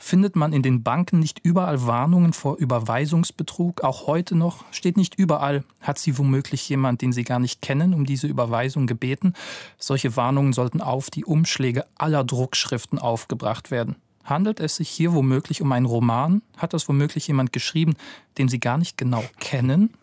Findet 0.00 0.36
man 0.36 0.52
in 0.52 0.62
den 0.62 0.84
Banken 0.84 1.18
nicht 1.18 1.40
überall 1.42 1.84
Warnungen 1.84 2.32
vor 2.32 2.56
Überweisungsbetrug? 2.56 3.82
Auch 3.82 4.06
heute 4.06 4.36
noch 4.36 4.64
steht 4.70 4.96
nicht 4.96 5.16
überall, 5.16 5.64
hat 5.80 5.98
sie 5.98 6.18
womöglich 6.18 6.68
jemand, 6.68 7.02
den 7.02 7.12
Sie 7.12 7.24
gar 7.24 7.40
nicht 7.40 7.62
kennen, 7.62 7.92
um 7.92 8.06
diese 8.06 8.28
Überweisung 8.28 8.86
gebeten? 8.86 9.34
Solche 9.76 10.14
Warnungen 10.16 10.52
sollten 10.52 10.80
auf 10.80 11.10
die 11.10 11.24
Umschläge 11.24 11.84
aller 11.96 12.22
Druckschriften 12.22 13.00
aufgebracht 13.00 13.72
werden. 13.72 13.96
Handelt 14.28 14.60
es 14.60 14.76
sich 14.76 14.88
hier 14.88 15.14
womöglich 15.14 15.62
um 15.62 15.72
einen 15.72 15.86
Roman? 15.86 16.42
Hat 16.56 16.74
das 16.74 16.88
womöglich 16.88 17.28
jemand 17.28 17.52
geschrieben, 17.52 17.94
den 18.36 18.48
Sie 18.48 18.60
gar 18.60 18.76
nicht 18.76 18.98
genau 18.98 19.24
kennen? 19.40 19.94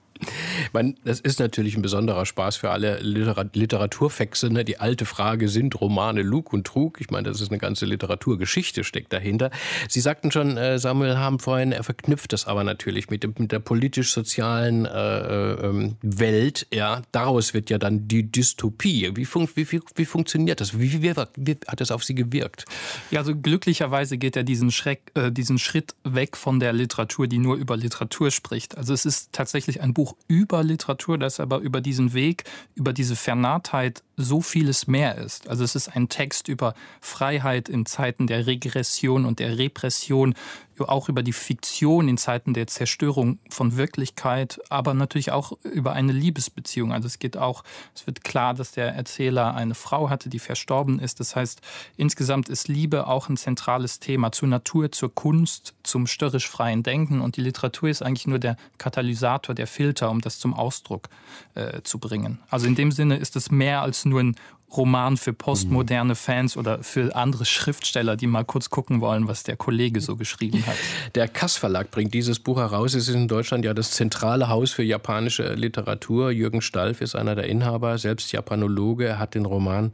Man, 0.74 0.96
das 1.04 1.20
ist 1.20 1.40
natürlich 1.40 1.76
ein 1.76 1.82
besonderer 1.82 2.26
Spaß 2.26 2.58
für 2.58 2.70
alle 2.70 3.00
Literaturfexe. 3.02 4.50
Ne? 4.50 4.64
Die 4.64 4.78
alte 4.78 5.06
Frage, 5.06 5.50
sind 5.50 5.80
Romane 5.80 6.22
Lug 6.22 6.54
und 6.54 6.66
Trug? 6.66 7.00
Ich 7.00 7.10
meine, 7.10 7.30
das 7.30 7.42
ist 7.42 7.50
eine 7.50 7.60
ganze 7.60 7.86
Literaturgeschichte, 7.86 8.84
steckt 8.84 9.12
dahinter. 9.14 9.52
Sie 9.90 10.00
sagten 10.00 10.32
schon, 10.32 10.58
äh, 10.58 10.80
Samuel 10.80 11.18
Haben 11.18 11.40
vorhin, 11.40 11.72
er 11.72 11.84
verknüpft 11.84 12.34
das 12.34 12.46
aber 12.46 12.64
natürlich 12.64 13.10
mit, 13.10 13.40
mit 13.40 13.52
der 13.52 13.60
politisch-sozialen 13.60 14.86
äh, 14.86 15.52
äh, 15.54 15.92
Welt. 16.02 16.68
Ja, 16.74 17.02
daraus 17.12 17.54
wird 17.54 17.70
ja 17.70 17.78
dann 17.78 18.08
die 18.08 18.30
Dystopie. 18.32 19.12
Wie, 19.16 19.26
fun 19.26 19.48
wie, 19.56 19.72
wie, 19.72 19.82
wie 19.96 20.06
funktioniert 20.06 20.62
das? 20.62 20.80
Wie, 20.80 21.02
wie, 21.02 21.16
wie, 21.16 21.56
hat 21.68 21.82
das 21.82 21.92
auf 21.92 22.04
Sie 22.04 22.16
gewirkt? 22.16 22.66
Ja, 23.12 23.20
also 23.20 23.36
glücklicherweise 23.36 24.18
geht 24.18 24.36
er 24.36 24.44
diesen, 24.44 24.72
Schreck, 24.72 25.12
äh, 25.16 25.32
diesen 25.32 25.60
Schritt 25.60 25.96
weg 26.04 26.38
von 26.38 26.60
der 26.60 26.74
Literatur, 26.74 27.28
die 27.28 27.38
nur 27.38 27.56
über 27.56 27.78
Literatur 27.78 28.32
spricht. 28.32 28.78
Also 28.78 28.94
es 28.94 29.06
ist 29.06 29.32
tatsächlich 29.32 29.82
ein 29.82 29.94
Buch 29.94 30.05
über 30.28 30.64
Literatur, 30.64 31.18
das 31.18 31.40
aber 31.40 31.60
über 31.60 31.82
diesen 31.82 32.14
Weg, 32.14 32.44
über 32.76 32.94
diese 32.94 33.16
Vernahtheit 33.16 34.04
so 34.18 34.42
vieles 34.42 34.88
mehr 34.88 35.18
ist. 35.18 35.48
Also 35.50 35.64
es 35.64 35.76
ist 35.76 35.90
ein 35.90 36.10
Text 36.10 36.48
über 36.48 36.74
Freiheit 37.02 37.70
in 37.70 37.86
Zeiten 37.86 38.28
der 38.28 38.48
Regression 38.48 39.26
und 39.26 39.40
der 39.40 39.58
Repression, 39.58 40.36
auch 40.80 41.10
über 41.10 41.24
die 41.24 41.34
Fiktion 41.34 42.08
in 42.08 42.18
Zeiten 42.18 42.54
der 42.54 42.68
Zerstörung 42.68 43.40
von 43.50 43.78
Wirklichkeit, 43.78 44.60
aber 44.70 44.94
natürlich 44.94 45.32
auch 45.32 45.54
über 45.64 45.94
eine 45.94 46.12
Liebesbeziehung. 46.12 46.92
Also 46.92 47.08
es 47.08 47.20
geht 47.20 47.38
auch, 47.38 47.64
es 47.94 48.06
wird 48.08 48.24
klar, 48.24 48.54
dass 48.54 48.72
der 48.72 48.94
Erzähler 48.94 49.56
eine 49.56 49.76
Frau 49.76 50.10
hatte, 50.10 50.30
die 50.30 50.40
verstorben 50.40 51.00
ist. 51.00 51.20
Das 51.20 51.36
heißt, 51.36 51.62
insgesamt 51.98 52.50
ist 52.50 52.68
Liebe 52.68 53.08
auch 53.08 53.30
ein 53.30 53.38
zentrales 53.38 54.00
Thema 54.00 54.32
zur 54.32 54.50
Natur, 54.50 54.92
zur 54.92 55.14
Kunst, 55.14 55.74
zum 55.84 56.08
störrisch 56.08 56.50
freien 56.50 56.84
Denken. 56.84 57.22
Und 57.22 57.38
die 57.38 57.42
Literatur 57.42 57.90
ist 57.90 58.02
eigentlich 58.02 58.28
nur 58.28 58.40
der 58.40 58.58
Katalysator, 58.78 59.56
der 59.56 59.68
Filter, 59.68 60.12
um 60.12 60.22
das 60.22 60.40
zum 60.40 60.54
Ausdruck 60.54 61.10
äh, 61.56 61.82
zu 61.84 62.00
bringen. 62.00 62.40
Also 62.50 62.68
in 62.68 62.76
dem 62.76 62.92
Sinne 62.92 63.18
ist 63.18 63.36
es 63.36 63.52
mehr 63.52 63.82
als 63.82 64.06
nur 64.06 64.22
ein 64.22 64.36
Roman 64.78 65.18
für 65.18 65.34
postmoderne 65.34 66.16
Fans 66.16 66.58
oder 66.58 66.84
für 66.84 67.16
andere 67.16 67.46
Schriftsteller, 67.46 68.16
die 68.16 68.28
mal 68.28 68.44
kurz 68.44 68.70
gucken 68.70 69.02
wollen, 69.02 69.28
was 69.28 69.44
der 69.44 69.58
Kollege 69.58 70.02
so 70.02 70.16
geschrieben 70.16 70.66
hat. 70.66 70.76
Der 71.16 71.28
Kass 71.28 71.56
Verlag 71.56 71.92
bringt 71.92 72.14
dieses 72.14 72.40
Buch 72.40 72.58
heraus. 72.58 72.94
Es 72.94 73.08
ist 73.08 73.16
in 73.16 73.28
Deutschland 73.28 73.66
ja 73.66 73.74
das 73.74 73.92
zentrale 73.92 74.50
Haus 74.50 74.72
für 74.72 74.84
japanische 74.84 75.54
Literatur. 75.54 76.32
Jürgen 76.32 76.62
Stalf 76.62 77.02
ist 77.02 77.16
einer 77.16 77.36
der 77.36 77.46
Inhaber, 77.46 77.98
selbst 77.98 78.32
Japanologe. 78.32 79.06
Er 79.06 79.20
hat 79.20 79.36
den 79.36 79.46
Roman 79.46 79.92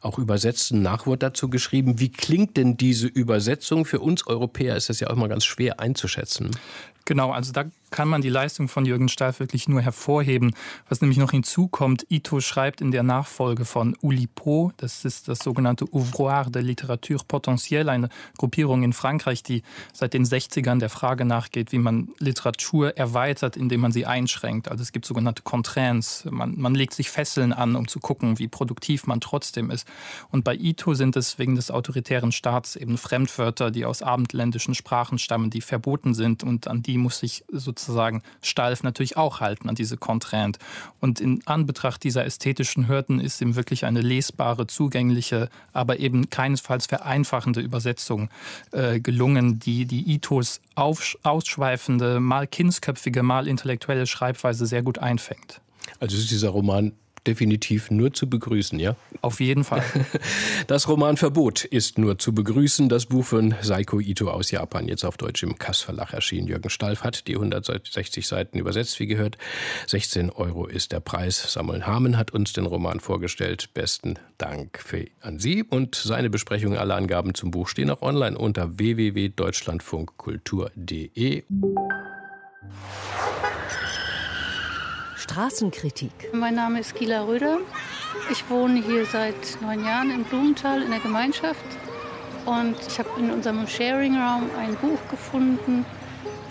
auch 0.00 0.18
übersetzt, 0.18 0.70
ein 0.72 0.82
Nachwort 0.82 1.22
dazu 1.22 1.48
geschrieben. 1.48 1.98
Wie 1.98 2.10
klingt 2.10 2.56
denn 2.56 2.76
diese 2.76 3.06
Übersetzung? 3.06 3.84
Für 3.84 4.00
uns 4.00 4.26
Europäer 4.26 4.76
ist 4.76 4.88
das 4.88 5.00
ja 5.00 5.08
auch 5.08 5.16
mal 5.16 5.28
ganz 5.28 5.44
schwer 5.44 5.80
einzuschätzen. 5.80 6.50
Genau, 7.06 7.32
also 7.32 7.52
da 7.52 7.64
kann 7.94 8.08
man 8.08 8.22
die 8.22 8.28
Leistung 8.28 8.66
von 8.66 8.86
Jürgen 8.86 9.08
Stahl 9.08 9.38
wirklich 9.38 9.68
nur 9.68 9.80
hervorheben. 9.80 10.52
Was 10.88 11.00
nämlich 11.00 11.16
noch 11.16 11.30
hinzukommt, 11.30 12.04
Ito 12.08 12.40
schreibt 12.40 12.80
in 12.80 12.90
der 12.90 13.04
Nachfolge 13.04 13.64
von 13.64 13.96
Ulipo, 14.02 14.72
das 14.78 15.04
ist 15.04 15.28
das 15.28 15.38
sogenannte 15.38 15.84
Ouvroir 15.92 16.50
de 16.50 16.60
Literature 16.60 17.22
Potentielle, 17.28 17.92
eine 17.92 18.08
Gruppierung 18.36 18.82
in 18.82 18.92
Frankreich, 18.92 19.44
die 19.44 19.62
seit 19.92 20.12
den 20.12 20.24
60ern 20.24 20.80
der 20.80 20.90
Frage 20.90 21.24
nachgeht, 21.24 21.70
wie 21.70 21.78
man 21.78 22.08
Literatur 22.18 22.96
erweitert, 22.96 23.56
indem 23.56 23.82
man 23.82 23.92
sie 23.92 24.06
einschränkt. 24.06 24.68
Also 24.68 24.82
es 24.82 24.90
gibt 24.90 25.06
sogenannte 25.06 25.42
Contraints. 25.42 26.24
Man, 26.28 26.58
man 26.58 26.74
legt 26.74 26.94
sich 26.94 27.10
Fesseln 27.10 27.52
an, 27.52 27.76
um 27.76 27.86
zu 27.86 28.00
gucken, 28.00 28.40
wie 28.40 28.48
produktiv 28.48 29.06
man 29.06 29.20
trotzdem 29.20 29.70
ist. 29.70 29.86
Und 30.32 30.42
bei 30.42 30.56
Ito 30.56 30.94
sind 30.94 31.14
es 31.14 31.38
wegen 31.38 31.54
des 31.54 31.70
autoritären 31.70 32.32
Staats 32.32 32.74
eben 32.74 32.98
Fremdwörter, 32.98 33.70
die 33.70 33.84
aus 33.84 34.02
abendländischen 34.02 34.74
Sprachen 34.74 35.20
stammen, 35.20 35.50
die 35.50 35.60
verboten 35.60 36.12
sind 36.12 36.42
und 36.42 36.66
an 36.66 36.82
die 36.82 36.98
muss 36.98 37.20
sich 37.20 37.44
sozusagen 37.52 37.83
sozusagen 37.86 38.22
Stalf 38.42 38.82
natürlich 38.82 39.16
auch 39.16 39.40
halten 39.40 39.68
an 39.68 39.74
diese 39.74 39.96
Contrainte. 39.96 40.58
Und 41.00 41.20
in 41.20 41.46
Anbetracht 41.46 42.02
dieser 42.02 42.24
ästhetischen 42.24 42.88
Hürden 42.88 43.20
ist 43.20 43.40
ihm 43.40 43.56
wirklich 43.56 43.84
eine 43.84 44.00
lesbare, 44.00 44.66
zugängliche, 44.66 45.48
aber 45.72 45.98
eben 45.98 46.30
keinesfalls 46.30 46.86
vereinfachende 46.86 47.60
Übersetzung 47.60 48.30
äh, 48.72 49.00
gelungen, 49.00 49.58
die 49.58 49.86
die 49.86 50.12
Itos 50.14 50.60
ausschweifende, 50.74 52.20
mal 52.20 52.46
kindsköpfige, 52.46 53.22
mal 53.22 53.46
intellektuelle 53.46 54.06
Schreibweise 54.06 54.66
sehr 54.66 54.82
gut 54.82 54.98
einfängt. 54.98 55.60
Also 56.00 56.16
ist 56.16 56.30
dieser 56.30 56.50
Roman 56.50 56.92
definitiv 57.26 57.90
nur 57.90 58.12
zu 58.12 58.28
begrüßen, 58.28 58.78
ja? 58.78 58.96
Auf 59.20 59.40
jeden 59.40 59.64
Fall. 59.64 59.84
Das 60.66 60.88
Roman 60.88 61.16
Verbot 61.16 61.64
ist 61.64 61.98
nur 61.98 62.18
zu 62.18 62.32
begrüßen. 62.32 62.88
Das 62.88 63.06
Buch 63.06 63.24
von 63.24 63.54
Seiko 63.60 64.00
Ito 64.00 64.30
aus 64.30 64.50
Japan, 64.50 64.88
jetzt 64.88 65.04
auf 65.04 65.16
Deutsch 65.16 65.42
im 65.42 65.58
Kass 65.58 65.80
Verlag 65.80 66.12
erschienen. 66.14 66.48
Jürgen 66.48 66.70
Stalf 66.70 67.04
hat 67.04 67.26
die 67.26 67.34
160 67.34 68.26
Seiten 68.26 68.58
übersetzt, 68.58 68.98
wie 69.00 69.06
gehört. 69.06 69.36
16 69.86 70.30
Euro 70.30 70.66
ist 70.66 70.92
der 70.92 71.00
Preis. 71.00 71.52
Samuel 71.52 71.86
Hamen 71.86 72.16
hat 72.16 72.30
uns 72.32 72.54
den 72.54 72.66
Roman 72.66 73.00
vorgestellt. 73.00 73.74
Besten 73.74 74.18
Dank 74.38 74.78
für, 74.78 75.06
an 75.20 75.38
Sie 75.38 75.62
und 75.62 75.94
seine 75.94 76.30
Besprechung. 76.30 76.76
Alle 76.76 76.94
Angaben 76.94 77.34
zum 77.34 77.50
Buch 77.50 77.68
stehen 77.68 77.90
auch 77.90 78.00
online 78.02 78.38
unter 78.38 78.78
www.deutschlandfunkkultur.de. 78.78 81.42
Straßenkritik. 85.24 86.12
Mein 86.34 86.54
Name 86.54 86.80
ist 86.80 86.94
Gila 86.96 87.22
Röder. 87.22 87.60
Ich 88.30 88.50
wohne 88.50 88.82
hier 88.82 89.06
seit 89.06 89.34
neun 89.62 89.82
Jahren 89.82 90.10
in 90.10 90.22
Blumenthal 90.24 90.82
in 90.82 90.90
der 90.90 91.00
Gemeinschaft. 91.00 91.64
Und 92.44 92.76
ich 92.86 92.98
habe 92.98 93.08
in 93.18 93.30
unserem 93.30 93.66
Sharing-Raum 93.66 94.50
ein 94.58 94.74
Buch 94.76 94.98
gefunden 95.10 95.86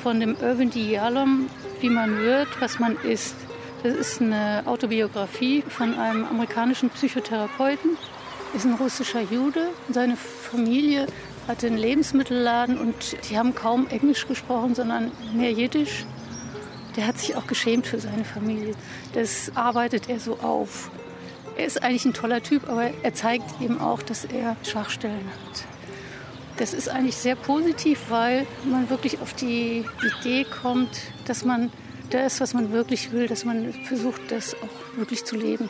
von 0.01 0.19
dem 0.19 0.35
Irvin 0.41 0.71
D. 0.71 0.91
Yalom, 0.91 1.49
Wie 1.81 1.89
man 1.91 2.17
wird, 2.17 2.47
was 2.61 2.79
man 2.79 2.97
ist. 3.03 3.35
Das 3.83 3.93
ist 3.93 4.21
eine 4.21 4.63
Autobiografie 4.65 5.61
von 5.61 5.93
einem 5.93 6.25
amerikanischen 6.25 6.89
Psychotherapeuten. 6.89 7.91
Ist 8.55 8.65
ein 8.65 8.73
russischer 8.73 9.21
Jude. 9.21 9.69
Seine 9.91 10.17
Familie 10.17 11.05
hatte 11.47 11.67
einen 11.67 11.77
Lebensmittelladen 11.77 12.79
und 12.79 13.17
die 13.29 13.37
haben 13.37 13.53
kaum 13.53 13.85
Englisch 13.89 14.27
gesprochen, 14.27 14.73
sondern 14.73 15.11
mehr 15.35 15.51
Jiddisch 15.51 16.05
der 16.95 17.07
hat 17.07 17.19
sich 17.19 17.35
auch 17.35 17.47
geschämt 17.47 17.87
für 17.87 17.99
seine 17.99 18.25
Familie. 18.25 18.75
Das 19.13 19.51
arbeitet 19.55 20.09
er 20.09 20.19
so 20.19 20.39
auf. 20.39 20.91
Er 21.55 21.65
ist 21.65 21.83
eigentlich 21.83 22.05
ein 22.05 22.13
toller 22.13 22.41
Typ, 22.41 22.67
aber 22.67 22.89
er 23.03 23.13
zeigt 23.13 23.61
eben 23.61 23.79
auch, 23.79 24.01
dass 24.01 24.25
er 24.25 24.55
Schwachstellen 24.63 25.25
hat. 25.27 25.65
Das 26.57 26.73
ist 26.73 26.89
eigentlich 26.89 27.15
sehr 27.15 27.35
positiv, 27.35 27.99
weil 28.09 28.45
man 28.63 28.89
wirklich 28.89 29.21
auf 29.21 29.33
die 29.33 29.85
Idee 30.21 30.45
kommt, 30.45 31.01
dass 31.25 31.45
man 31.45 31.71
das, 32.09 32.41
was 32.41 32.53
man 32.53 32.71
wirklich 32.71 33.11
will, 33.11 33.27
dass 33.27 33.43
man 33.43 33.73
versucht, 33.87 34.31
das 34.31 34.55
auch 34.55 34.97
wirklich 34.97 35.25
zu 35.25 35.35
leben. 35.35 35.69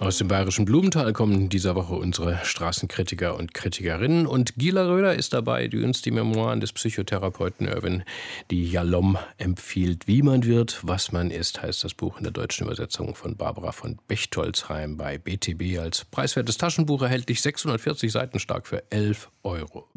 Aus 0.00 0.18
dem 0.18 0.28
bayerischen 0.28 0.64
Blumenthal 0.64 1.12
kommen 1.12 1.48
dieser 1.48 1.74
Woche 1.74 1.94
unsere 1.94 2.40
Straßenkritiker 2.44 3.36
und 3.36 3.54
Kritikerinnen. 3.54 4.26
Und 4.26 4.56
Gila 4.56 4.86
Röder 4.86 5.14
ist 5.14 5.32
dabei, 5.32 5.68
die 5.68 5.82
uns 5.82 6.02
die 6.02 6.10
Memoiren 6.10 6.60
des 6.60 6.72
Psychotherapeuten 6.72 7.66
Irwin, 7.66 8.04
die 8.50 8.70
Jalom 8.70 9.18
empfiehlt. 9.38 10.06
Wie 10.06 10.22
man 10.22 10.44
wird, 10.44 10.80
was 10.82 11.12
man 11.12 11.30
ist, 11.30 11.62
heißt 11.62 11.84
das 11.84 11.94
Buch 11.94 12.18
in 12.18 12.24
der 12.24 12.32
deutschen 12.32 12.66
Übersetzung 12.66 13.14
von 13.14 13.36
Barbara 13.36 13.72
von 13.72 13.98
Bechtolzheim 14.08 14.96
bei 14.96 15.18
BTB 15.18 15.78
als 15.78 16.04
preiswertes 16.04 16.58
Taschenbuch 16.58 17.02
erhältlich 17.02 17.40
640 17.40 18.12
Seiten 18.12 18.38
stark 18.38 18.66
für 18.66 18.82
11 18.90 19.30
Euro. 19.42 19.88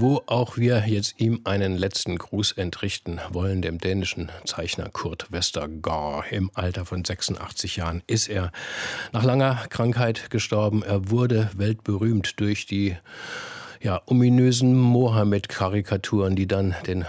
Wo 0.00 0.22
auch 0.26 0.56
wir 0.56 0.84
jetzt 0.86 1.20
ihm 1.20 1.40
einen 1.44 1.76
letzten 1.76 2.18
Gruß 2.18 2.52
entrichten 2.52 3.20
wollen, 3.30 3.62
dem 3.62 3.78
dänischen 3.78 4.30
Zeichner 4.44 4.88
Kurt 4.90 5.30
Westergaard. 5.30 6.32
Im 6.32 6.50
Alter 6.54 6.84
von 6.84 7.04
86 7.04 7.76
Jahren 7.76 8.02
ist 8.06 8.28
er 8.28 8.52
nach 9.12 9.24
langer 9.24 9.64
Krankheit 9.70 10.30
gestorben. 10.30 10.82
Er 10.82 11.10
wurde 11.10 11.50
weltberühmt 11.56 12.38
durch 12.40 12.66
die 12.66 12.96
ja, 13.80 14.02
ominösen 14.06 14.74
Mohammed-Karikaturen, 14.74 16.36
die 16.36 16.46
dann 16.46 16.74
den 16.86 17.04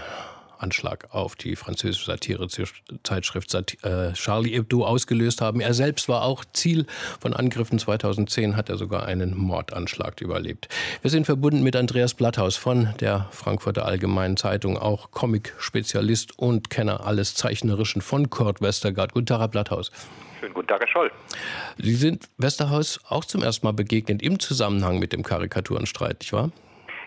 Anschlag 0.58 1.08
auf 1.10 1.36
die 1.36 1.56
französische 1.56 2.06
Satirezeitschrift 2.06 3.54
äh, 3.84 4.12
Charlie 4.12 4.52
Hebdo 4.52 4.84
ausgelöst 4.84 5.40
haben. 5.40 5.60
Er 5.60 5.74
selbst 5.74 6.08
war 6.08 6.22
auch 6.22 6.44
Ziel 6.52 6.86
von 7.20 7.34
Angriffen. 7.34 7.78
2010 7.78 8.56
hat 8.56 8.68
er 8.68 8.76
sogar 8.76 9.04
einen 9.04 9.36
Mordanschlag 9.36 10.20
überlebt. 10.20 10.68
Wir 11.02 11.10
sind 11.10 11.26
verbunden 11.26 11.62
mit 11.62 11.76
Andreas 11.76 12.14
Blatthaus 12.14 12.56
von 12.56 12.94
der 13.00 13.28
Frankfurter 13.30 13.84
Allgemeinen 13.84 14.36
Zeitung, 14.36 14.78
auch 14.78 15.10
Comic-Spezialist 15.10 16.38
und 16.38 16.70
Kenner 16.70 17.06
alles 17.06 17.34
Zeichnerischen 17.34 18.02
von 18.02 18.30
Kurt 18.30 18.60
Westergaard. 18.60 19.12
Guten 19.12 19.26
Tag, 19.26 19.40
Herr 19.40 19.48
Blatthaus. 19.48 19.90
Schönen 20.40 20.54
guten 20.54 20.68
Tag, 20.68 20.80
Herr 20.80 20.88
Scholl. 20.88 21.10
Sie 21.78 21.94
sind 21.94 22.28
Westerhaus 22.36 23.00
auch 23.08 23.24
zum 23.24 23.42
ersten 23.42 23.66
Mal 23.66 23.72
begegnet 23.72 24.22
im 24.22 24.38
Zusammenhang 24.38 24.98
mit 24.98 25.12
dem 25.12 25.22
Karikaturenstreit, 25.22 26.20
nicht 26.20 26.32
wahr? 26.32 26.50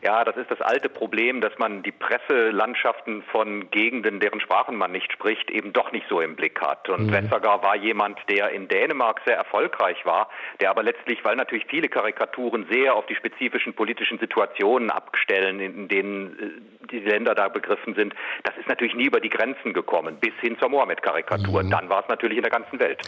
Ja, 0.02 0.24
das 0.24 0.36
ist 0.36 0.50
das 0.50 0.60
alte 0.62 0.90
Problem, 0.90 1.42
dass 1.42 1.56
man 1.60 1.84
die 1.84 1.92
Presselandschaften 1.92 3.22
von 3.32 3.70
Gegenden, 3.70 4.20
deren 4.20 4.40
Sprachen 4.40 4.76
man 4.76 4.92
nicht 4.92 5.12
spricht, 5.12 5.52
eben 5.52 5.74
doch 5.74 5.92
nicht 5.92 6.08
so 6.10 6.22
im 6.22 6.36
Blick 6.36 6.60
hat. 6.60 6.90
Und 6.90 7.08
mhm. 7.08 7.12
Westergaard 7.12 7.64
war 7.64 7.76
jemand, 7.76 8.18
der 8.28 8.50
in 8.50 8.68
Dänemark 8.68 9.22
sehr 9.26 9.38
erfolgreich 9.38 10.04
war, 10.06 10.30
der 10.60 10.72
aber 10.72 10.82
letztlich, 10.82 11.24
weil 11.24 11.36
natürlich 11.36 11.66
viele 11.68 11.88
Karikaturen 11.88 12.66
sehr 12.72 12.96
auf 12.96 13.06
die 13.06 13.16
spezifischen 13.16 13.76
politischen 13.76 14.18
Situationen 14.18 14.90
abstellen, 14.90 15.60
in 15.60 15.88
denen 15.88 16.40
äh, 16.40 16.88
die 16.88 17.00
Länder 17.00 17.36
da 17.36 17.48
begriffen 17.48 17.94
sind, 17.94 18.16
das 18.44 18.58
ist 18.58 18.68
natürlich 18.68 18.96
nie 18.96 19.06
über 19.06 19.20
die 19.20 19.30
Grenzen 19.30 19.74
gekommen, 19.74 20.18
bis 20.20 20.34
hin 20.42 20.58
zur 20.60 20.70
Mohammed-Karikatur. 20.70 21.64
Mhm. 21.64 21.70
Dann 21.70 21.90
war 21.90 22.02
es 22.02 22.10
natürlich 22.10 22.38
in 22.38 22.44
der 22.44 22.52
ganzen 22.52 22.80
Welt. 22.80 23.02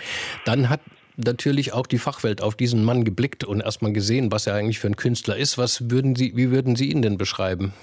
Dann 0.46 0.70
hat 0.70 0.80
natürlich 1.17 1.73
auch 1.73 1.88
die 1.88 1.97
Fachwelt 1.97 2.41
auf 2.41 2.56
diesen 2.56 2.84
Mann 2.84 3.04
geblickt 3.04 3.43
und 3.43 3.62
erstmal 3.62 3.93
gesehen, 3.93 4.32
was 4.32 4.47
er 4.47 4.56
eigentlich 4.56 4.80
für 4.80 4.88
ein 4.88 4.95
Künstler 4.95 5.38
ist. 5.38 5.58
Was 5.58 5.89
würden 5.89 6.15
Sie, 6.15 6.36
wie 6.36 6.52
würden 6.52 6.76
Sie 6.76 6.89
ihn 6.91 7.02
denn 7.02 7.17
beschreiben? 7.17 7.73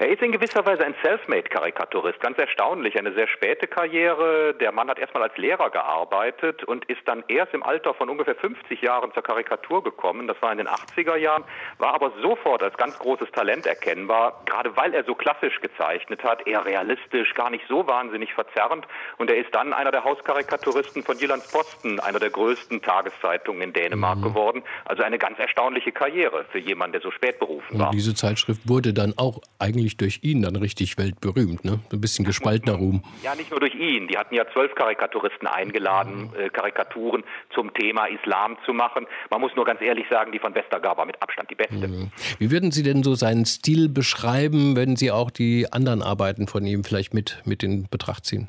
Er 0.00 0.10
ist 0.10 0.22
in 0.22 0.30
gewisser 0.30 0.64
Weise 0.64 0.86
ein 0.86 0.94
Selfmade-Karikaturist, 1.02 2.20
ganz 2.20 2.38
erstaunlich, 2.38 2.96
eine 2.96 3.12
sehr 3.14 3.26
späte 3.26 3.66
Karriere. 3.66 4.54
Der 4.60 4.70
Mann 4.70 4.88
hat 4.88 5.00
erstmal 5.00 5.24
als 5.24 5.36
Lehrer 5.36 5.70
gearbeitet 5.70 6.62
und 6.62 6.84
ist 6.84 7.00
dann 7.06 7.24
erst 7.26 7.52
im 7.52 7.64
Alter 7.64 7.94
von 7.94 8.08
ungefähr 8.08 8.36
50 8.36 8.80
Jahren 8.80 9.12
zur 9.12 9.24
Karikatur 9.24 9.82
gekommen. 9.82 10.28
Das 10.28 10.40
war 10.40 10.52
in 10.52 10.58
den 10.58 10.68
80er 10.68 11.16
Jahren, 11.16 11.42
war 11.78 11.94
aber 11.94 12.12
sofort 12.22 12.62
als 12.62 12.76
ganz 12.76 12.96
großes 12.96 13.32
Talent 13.32 13.66
erkennbar, 13.66 14.40
gerade 14.46 14.76
weil 14.76 14.94
er 14.94 15.02
so 15.02 15.16
klassisch 15.16 15.60
gezeichnet 15.60 16.22
hat, 16.22 16.46
eher 16.46 16.64
realistisch, 16.64 17.34
gar 17.34 17.50
nicht 17.50 17.64
so 17.68 17.84
wahnsinnig 17.88 18.32
verzerrend. 18.34 18.86
Und 19.16 19.30
er 19.30 19.36
ist 19.36 19.52
dann 19.52 19.72
einer 19.72 19.90
der 19.90 20.04
Hauskarikaturisten 20.04 21.02
von 21.02 21.18
Jyllands 21.18 21.50
Posten, 21.50 21.98
einer 21.98 22.20
der 22.20 22.30
größten 22.30 22.82
Tageszeitungen 22.82 23.62
in 23.62 23.72
Dänemark 23.72 24.18
mhm. 24.18 24.22
geworden. 24.22 24.62
Also 24.84 25.02
eine 25.02 25.18
ganz 25.18 25.40
erstaunliche 25.40 25.90
Karriere 25.90 26.44
für 26.52 26.60
jemanden, 26.60 26.92
der 26.92 27.00
so 27.00 27.10
spät 27.10 27.40
berufen 27.40 27.80
war. 27.80 27.88
Und 27.88 27.94
diese 27.96 28.14
Zeitschrift 28.14 28.60
wurde 28.68 28.94
dann 28.94 29.14
auch 29.16 29.40
eigentlich 29.58 29.87
eigentlich 29.88 29.96
durch 29.96 30.20
ihn 30.22 30.42
dann 30.42 30.56
richtig 30.56 30.98
weltberühmt, 30.98 31.64
ne? 31.64 31.80
Ein 31.92 32.00
bisschen 32.00 32.24
gespaltener 32.24 32.76
Ruhm. 32.76 33.02
Ja, 33.22 33.34
nicht 33.34 33.50
nur 33.50 33.60
durch 33.60 33.74
ihn. 33.74 34.08
Die 34.08 34.18
hatten 34.18 34.34
ja 34.34 34.44
zwölf 34.52 34.74
Karikaturisten 34.74 35.46
eingeladen, 35.48 36.30
äh, 36.38 36.50
Karikaturen 36.50 37.24
zum 37.54 37.72
Thema 37.72 38.06
Islam 38.06 38.56
zu 38.66 38.74
machen. 38.74 39.06
Man 39.30 39.40
muss 39.40 39.52
nur 39.56 39.64
ganz 39.64 39.80
ehrlich 39.80 40.06
sagen, 40.10 40.32
die 40.32 40.38
von 40.38 40.54
Westergaard 40.54 40.98
war 40.98 41.06
mit 41.06 41.20
Abstand 41.22 41.50
die 41.50 41.54
beste. 41.54 41.88
Mhm. 41.88 42.10
Wie 42.38 42.50
würden 42.50 42.70
Sie 42.70 42.82
denn 42.82 43.02
so 43.02 43.14
seinen 43.14 43.46
Stil 43.46 43.88
beschreiben, 43.88 44.76
wenn 44.76 44.96
Sie 44.96 45.10
auch 45.10 45.30
die 45.30 45.72
anderen 45.72 46.02
Arbeiten 46.02 46.48
von 46.48 46.66
ihm 46.66 46.84
vielleicht 46.84 47.14
mit, 47.14 47.40
mit 47.44 47.62
in 47.62 47.88
Betracht 47.88 48.26
ziehen? 48.26 48.48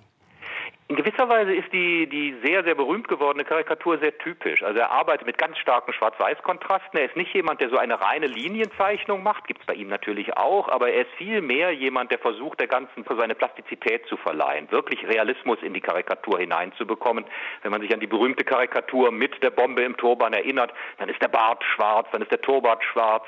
In 0.90 0.96
gewisser 0.96 1.30
Weise 1.30 1.54
ist 1.54 1.72
die, 1.72 2.08
die 2.08 2.36
sehr, 2.44 2.64
sehr 2.64 2.74
berühmt 2.74 3.08
gewordene 3.08 3.46
Karikatur 3.46 4.00
sehr 4.00 4.18
typisch. 4.18 4.64
Also 4.64 4.80
er 4.80 4.90
arbeitet 4.90 5.28
mit 5.28 5.38
ganz 5.38 5.56
starken 5.60 5.94
Schwarz-Weiß-Kontrasten. 5.94 6.98
Er 6.98 7.06
ist 7.06 7.16
nicht 7.16 7.32
jemand, 7.32 7.62
der 7.62 7.70
so 7.70 7.78
eine 7.78 8.02
reine 8.02 8.26
Linienzeichnung 8.26 9.22
macht, 9.22 9.46
gibt 9.46 9.60
es 9.60 9.68
bei 9.68 9.76
ihm 9.76 9.88
natürlich 9.88 10.36
auch, 10.36 10.68
aber 10.68 10.90
er 10.90 11.02
ist 11.02 11.12
vielmehr 11.16 11.72
jemand, 11.74 12.10
der 12.10 12.18
versucht, 12.18 12.60
der 12.60 12.66
ganzen 12.66 13.06
seine 13.08 13.36
Plastizität 13.36 14.08
zu 14.08 14.18
verleihen, 14.18 14.72
wirklich 14.72 15.08
Realismus 15.08 15.60
in 15.62 15.76
die 15.76 15.82
Karikatur 15.82 16.40
hineinzubekommen. 16.40 17.24
Wenn 17.62 17.72
man 17.72 17.82
sich 17.82 17.94
an 17.94 18.00
die 18.00 18.08
berühmte 18.08 18.44
Karikatur 18.44 19.12
mit 19.12 19.44
der 19.44 19.52
Bombe 19.52 19.84
im 19.84 19.96
Turban 19.96 20.34
erinnert, 20.34 20.74
dann 20.98 21.10
ist 21.10 21.22
der 21.22 21.28
Bart 21.28 21.64
schwarz, 21.76 22.08
dann 22.12 22.24
ist 22.24 22.32
der 22.32 22.42
Turban 22.42 22.82
schwarz. 22.82 23.26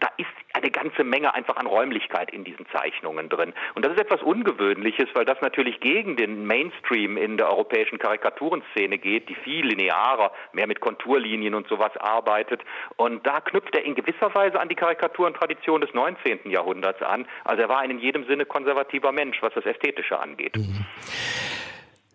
Da 0.00 0.08
ist 0.16 0.26
eine 0.54 0.70
ganze 0.70 1.04
Menge 1.04 1.34
einfach 1.34 1.56
an 1.56 1.66
Räumlichkeit 1.66 2.32
in 2.32 2.44
diesen 2.44 2.66
Zeichnungen 2.72 3.28
drin. 3.28 3.52
Und 3.74 3.84
das 3.84 3.92
ist 3.92 4.00
etwas 4.00 4.22
Ungewöhnliches, 4.22 5.08
weil 5.14 5.24
das 5.24 5.40
natürlich 5.40 5.80
gegen 5.80 6.16
den 6.16 6.46
Mainstream 6.46 7.16
in 7.16 7.36
der 7.36 7.50
europäischen 7.50 7.98
Karikaturenszene 7.98 8.98
geht, 8.98 9.28
die 9.28 9.34
viel 9.34 9.66
linearer, 9.66 10.32
mehr 10.52 10.68
mit 10.68 10.80
Konturlinien 10.80 11.54
und 11.54 11.66
sowas 11.68 11.96
arbeitet. 11.98 12.62
Und 12.96 13.26
da 13.26 13.40
knüpft 13.40 13.74
er 13.74 13.84
in 13.84 13.96
gewisser 13.96 14.32
Weise 14.34 14.60
an 14.60 14.68
die 14.68 14.76
Karikaturentradition 14.76 15.80
des 15.80 15.92
19. 15.92 16.50
Jahrhunderts 16.50 17.02
an. 17.02 17.26
Also 17.44 17.62
er 17.62 17.68
war 17.68 17.80
ein 17.80 17.90
in 17.90 17.98
jedem 17.98 18.24
Sinne 18.26 18.46
konservativer 18.46 19.10
Mensch, 19.10 19.42
was 19.42 19.52
das 19.54 19.66
Ästhetische 19.66 20.18
angeht. 20.18 20.56
Mhm. 20.56 20.86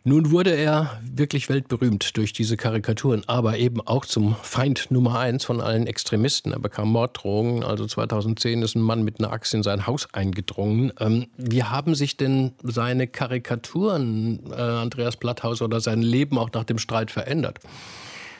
Nun 0.05 0.31
wurde 0.31 0.51
er 0.51 0.99
wirklich 1.03 1.49
weltberühmt 1.49 2.15
durch 2.15 2.31
diese 2.31 2.55
Karikaturen, 2.55 3.23
aber 3.27 3.57
eben 3.57 3.81
auch 3.81 4.05
zum 4.05 4.35
Feind 4.41 4.91
Nummer 4.91 5.19
eins 5.19 5.43
von 5.43 5.59
allen 5.59 5.87
Extremisten. 5.87 6.53
Er 6.53 6.59
bekam 6.59 6.89
Morddrohungen. 6.91 7.65
Also 7.65 7.85
2010 7.85 8.61
ist 8.61 8.75
ein 8.75 8.81
Mann 8.81 9.03
mit 9.03 9.19
einer 9.19 9.33
Axt 9.33 9.53
in 9.53 9.61
sein 9.61 9.87
Haus 9.87 10.07
eingedrungen. 10.13 10.93
Ähm, 10.99 11.27
wie 11.37 11.63
haben 11.63 11.95
sich 11.95 12.15
denn 12.15 12.53
seine 12.63 13.07
Karikaturen, 13.07 14.39
äh, 14.51 14.55
Andreas 14.55 15.17
Blatthaus, 15.17 15.61
oder 15.61 15.81
sein 15.81 16.01
Leben 16.01 16.37
auch 16.37 16.51
nach 16.53 16.63
dem 16.63 16.77
Streit 16.77 17.11
verändert? 17.11 17.59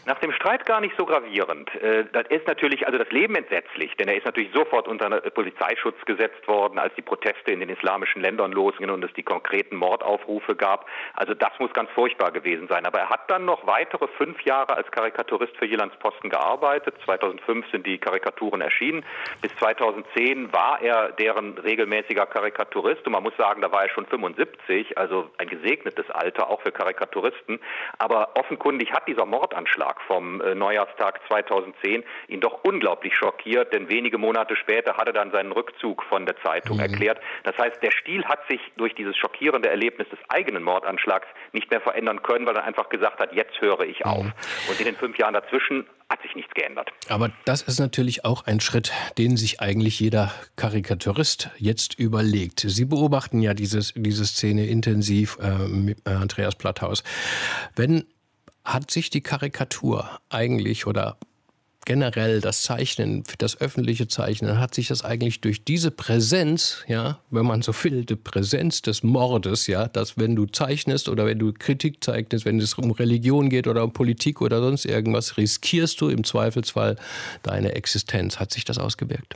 Nach 0.10 0.18
dem 0.18 0.32
Streit 0.32 0.66
gar 0.66 0.82
nicht 0.82 0.96
so 0.98 1.06
gravierend. 1.06 1.70
Äh, 1.76 2.06
das 2.12 2.26
ist 2.30 2.48
natürlich, 2.48 2.88
also 2.88 2.98
das 2.98 3.12
Leben 3.12 3.36
entsetzlich, 3.36 3.96
denn 3.96 4.08
er 4.08 4.18
ist 4.18 4.26
natürlich 4.26 4.50
sofort 4.56 4.88
unter 4.88 5.08
Polizeischutz 5.22 6.04
gesetzt 6.06 6.48
worden, 6.48 6.80
als 6.80 6.96
die 6.96 7.04
Proteste 7.04 7.52
in 7.52 7.60
den 7.60 7.70
islamischen 7.70 8.20
Ländern 8.20 8.52
losgingen 8.52 8.90
und 8.90 9.04
es 9.04 9.14
die 9.14 9.22
konkreten 9.22 9.76
Mordaufrufe 9.76 10.56
gab. 10.56 10.88
Also 11.14 11.36
das 11.36 11.52
muss 11.60 11.72
ganz 11.74 11.92
furchtbar 11.92 12.32
gewesen 12.32 12.68
sein. 12.68 12.88
Aber 12.88 12.98
er 12.98 13.10
hat 13.12 13.30
dann 13.30 13.46
noch 13.46 13.68
weitere 13.68 14.08
fünf 14.18 14.42
Jahre 14.42 14.76
als 14.76 14.90
Karikaturist 14.90 15.56
für 15.58 15.66
Jyllands 15.66 15.96
Posten 16.00 16.32
gearbeitet. 16.32 16.96
2005 17.06 17.70
sind 17.70 17.86
die 17.86 18.00
Karikaturen 18.00 18.62
erschienen. 18.62 19.06
Bis 19.44 19.56
2010 19.58 20.52
war 20.52 20.82
er 20.82 21.12
deren 21.12 21.56
regelmäßiger 21.56 22.26
Karikaturist 22.26 23.06
und 23.06 23.12
man 23.12 23.22
muss 23.22 23.38
sagen, 23.38 23.62
da 23.62 23.72
war 23.72 23.84
er 23.84 23.90
schon 23.90 24.08
75, 24.08 24.98
also 24.98 25.30
ein 25.38 25.50
gesegnetes 25.50 26.10
Alter 26.10 26.50
auch 26.50 26.62
für 26.64 26.72
Karikaturisten. 26.72 27.60
Aber 28.00 28.30
offenkundig 28.34 28.92
hat 28.92 29.08
dieser 29.08 29.28
Mordanschlag 29.28 29.99
vom 30.08 30.42
äh, 30.42 30.56
Neujahrstag 30.56 31.22
2010 31.28 32.04
ihn 32.28 32.40
doch 32.40 32.64
unglaublich 32.64 33.16
schockiert, 33.16 33.74
denn 33.74 33.90
wenige 33.90 34.18
Monate 34.18 34.56
später 34.56 34.98
hat 34.98 35.08
er 35.08 35.14
dann 35.14 35.32
seinen 35.32 35.52
Rückzug 35.52 36.04
von 36.04 36.26
der 36.26 36.36
Zeitung 36.42 36.78
mhm. 36.78 36.84
erklärt. 36.84 37.20
Das 37.44 37.58
heißt, 37.58 37.82
der 37.82 37.92
Stil 37.92 38.26
hat 38.26 38.40
sich 38.50 38.60
durch 38.78 38.96
dieses 38.96 39.18
schockierende 39.18 39.70
Erlebnis 39.70 40.08
des 40.10 40.20
eigenen 40.30 40.64
Mordanschlags 40.64 41.28
nicht 41.54 41.70
mehr 41.70 41.82
verändern 41.82 42.22
können, 42.22 42.46
weil 42.46 42.56
er 42.56 42.64
einfach 42.64 42.90
gesagt 42.90 43.20
hat, 43.20 43.34
jetzt 43.34 43.60
höre 43.62 43.82
ich 43.82 44.06
auf. 44.06 44.24
Mhm. 44.24 44.34
Und 44.70 44.80
in 44.80 44.86
den 44.86 44.96
fünf 44.96 45.18
Jahren 45.18 45.34
dazwischen 45.34 45.86
hat 46.10 46.22
sich 46.24 46.36
nichts 46.36 46.54
geändert. 46.54 46.90
Aber 47.08 47.30
das 47.46 47.62
ist 47.62 47.80
natürlich 47.80 48.26
auch 48.26 48.46
ein 48.48 48.60
Schritt, 48.60 48.92
den 49.18 49.38
sich 49.38 49.62
eigentlich 49.62 50.00
jeder 50.00 50.32
Karikaturist 50.56 51.52
jetzt 51.58 52.00
überlegt. 52.00 52.62
Sie 52.62 52.86
beobachten 52.86 53.42
ja 53.42 53.54
dieses, 53.54 53.94
diese 53.96 54.26
Szene 54.26 54.66
intensiv, 54.66 55.38
äh, 55.40 56.10
Andreas 56.10 56.56
Platthaus. 56.56 57.04
Wenn 57.76 58.06
hat 58.74 58.92
sich 58.92 59.10
die 59.10 59.22
Karikatur 59.22 60.20
eigentlich 60.30 60.88
oder 60.88 61.18
generell 61.86 62.40
das 62.40 62.62
Zeichnen, 62.62 63.24
das 63.40 63.60
öffentliche 63.60 64.08
Zeichnen, 64.08 64.60
hat 64.60 64.76
sich 64.76 64.90
das 64.90 65.04
eigentlich 65.04 65.42
durch 65.42 65.64
diese 65.64 65.90
Präsenz, 65.90 66.84
ja, 66.88 67.20
wenn 67.32 67.48
man 67.48 67.64
so 67.64 67.74
will, 67.84 68.06
die 68.06 68.16
Präsenz 68.16 68.84
des 68.84 69.02
Mordes, 69.02 69.66
ja, 69.66 69.88
dass 69.88 70.18
wenn 70.18 70.36
du 70.36 70.46
zeichnest 70.46 71.10
oder 71.10 71.26
wenn 71.26 71.40
du 71.40 71.52
Kritik 71.52 72.04
zeichnest, 72.04 72.46
wenn 72.46 72.60
es 72.60 72.76
um 72.76 72.92
Religion 72.92 73.50
geht 73.50 73.66
oder 73.66 73.84
um 73.84 73.92
Politik 73.92 74.42
oder 74.42 74.62
sonst 74.62 74.86
irgendwas, 74.86 75.38
riskierst 75.38 76.00
du 76.02 76.10
im 76.10 76.24
Zweifelsfall 76.24 76.96
deine 77.42 77.74
Existenz. 77.74 78.40
Hat 78.40 78.52
sich 78.52 78.66
das 78.66 78.78
ausgewirkt? 78.78 79.36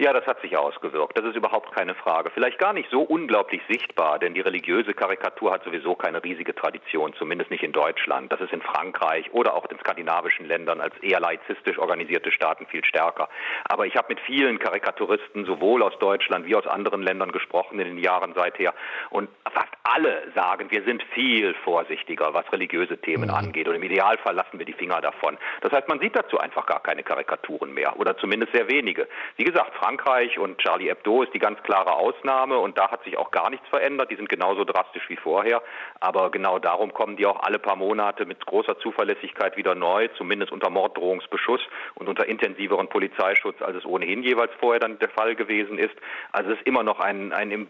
Ja, 0.00 0.14
das 0.14 0.26
hat 0.26 0.40
sich 0.40 0.56
ausgewirkt. 0.56 1.18
Das 1.18 1.26
ist 1.26 1.36
überhaupt 1.36 1.74
keine 1.74 1.94
Frage. 1.94 2.30
Vielleicht 2.30 2.58
gar 2.58 2.72
nicht 2.72 2.88
so 2.90 3.02
unglaublich 3.02 3.60
sichtbar, 3.68 4.18
denn 4.18 4.32
die 4.32 4.40
religiöse 4.40 4.94
Karikatur 4.94 5.52
hat 5.52 5.62
sowieso 5.62 5.94
keine 5.94 6.24
riesige 6.24 6.54
Tradition, 6.54 7.12
zumindest 7.18 7.50
nicht 7.50 7.62
in 7.62 7.72
Deutschland. 7.72 8.32
Das 8.32 8.40
ist 8.40 8.54
in 8.54 8.62
Frankreich 8.62 9.30
oder 9.34 9.52
auch 9.52 9.66
in 9.66 9.78
skandinavischen 9.78 10.46
Ländern 10.46 10.80
als 10.80 10.96
eher 11.02 11.20
laizistisch 11.20 11.78
organisierte 11.78 12.32
Staaten 12.32 12.64
viel 12.64 12.82
stärker. 12.82 13.28
Aber 13.64 13.84
ich 13.84 13.94
habe 13.94 14.06
mit 14.08 14.20
vielen 14.20 14.58
Karikaturisten 14.58 15.44
sowohl 15.44 15.82
aus 15.82 15.98
Deutschland 15.98 16.46
wie 16.46 16.56
aus 16.56 16.66
anderen 16.66 17.02
Ländern 17.02 17.30
gesprochen 17.30 17.78
in 17.78 17.86
den 17.86 17.98
Jahren 17.98 18.32
seither 18.32 18.72
und 19.10 19.28
fast 19.52 19.68
alle 19.82 20.32
sagen, 20.34 20.70
wir 20.70 20.82
sind 20.84 21.02
viel 21.12 21.52
vorsichtiger, 21.62 22.32
was 22.32 22.50
religiöse 22.52 22.96
Themen 22.96 23.28
mhm. 23.28 23.34
angeht 23.34 23.68
und 23.68 23.74
im 23.74 23.82
Idealfall 23.82 24.34
lassen 24.34 24.58
wir 24.58 24.64
die 24.64 24.72
Finger 24.72 25.02
davon. 25.02 25.36
Das 25.60 25.72
heißt, 25.72 25.88
man 25.88 26.00
sieht 26.00 26.16
dazu 26.16 26.38
einfach 26.38 26.64
gar 26.64 26.80
keine 26.80 27.02
Karikaturen 27.02 27.74
mehr 27.74 28.00
oder 28.00 28.16
zumindest 28.16 28.54
sehr 28.54 28.66
wenige. 28.70 29.06
Wie 29.36 29.44
gesagt, 29.44 29.74
Frankreich 29.74 29.89
Frankreich 29.90 30.38
und 30.38 30.58
Charlie 30.58 30.88
Hebdo 30.88 31.24
ist 31.24 31.34
die 31.34 31.40
ganz 31.40 31.60
klare 31.64 31.94
Ausnahme 31.94 32.58
und 32.58 32.78
da 32.78 32.92
hat 32.92 33.02
sich 33.02 33.18
auch 33.18 33.32
gar 33.32 33.50
nichts 33.50 33.66
verändert. 33.70 34.08
Die 34.12 34.14
sind 34.14 34.28
genauso 34.28 34.62
drastisch 34.62 35.02
wie 35.08 35.16
vorher. 35.16 35.62
Aber 35.98 36.30
genau 36.30 36.60
darum 36.60 36.94
kommen 36.94 37.16
die 37.16 37.26
auch 37.26 37.42
alle 37.42 37.58
paar 37.58 37.74
Monate 37.74 38.24
mit 38.24 38.46
großer 38.46 38.78
Zuverlässigkeit 38.78 39.56
wieder 39.56 39.74
neu, 39.74 40.06
zumindest 40.16 40.52
unter 40.52 40.70
Morddrohungsbeschuss 40.70 41.60
und 41.96 42.08
unter 42.08 42.28
intensiveren 42.28 42.88
Polizeischutz, 42.88 43.60
als 43.62 43.78
es 43.78 43.84
ohnehin 43.84 44.22
jeweils 44.22 44.52
vorher 44.60 44.78
dann 44.78 45.00
der 45.00 45.08
Fall 45.08 45.34
gewesen 45.34 45.76
ist. 45.76 45.96
Also 46.30 46.52
es 46.52 46.58
ist 46.58 46.68
immer 46.68 46.84
noch 46.84 47.00
ein, 47.00 47.32
ein 47.32 47.50
im 47.50 47.66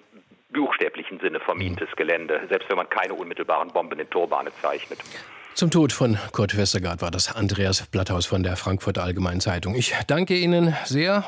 buchstäblichen 0.52 1.20
Sinne 1.20 1.40
vermintes 1.40 1.88
Gelände, 1.96 2.42
selbst 2.50 2.68
wenn 2.68 2.76
man 2.76 2.90
keine 2.90 3.14
unmittelbaren 3.14 3.68
Bomben 3.68 3.98
in 3.98 4.10
Turbane 4.10 4.50
zeichnet. 4.60 4.98
Zum 5.54 5.70
Tod 5.70 5.92
von 5.94 6.18
Kurt 6.32 6.54
Westergaard 6.56 7.00
war 7.00 7.10
das 7.10 7.34
Andreas 7.34 7.86
Blatthaus 7.86 8.26
von 8.26 8.42
der 8.42 8.56
Frankfurter 8.56 9.04
Allgemeinen 9.04 9.40
Zeitung. 9.40 9.74
Ich 9.74 9.94
danke 10.06 10.34
Ihnen 10.34 10.76
sehr 10.84 11.24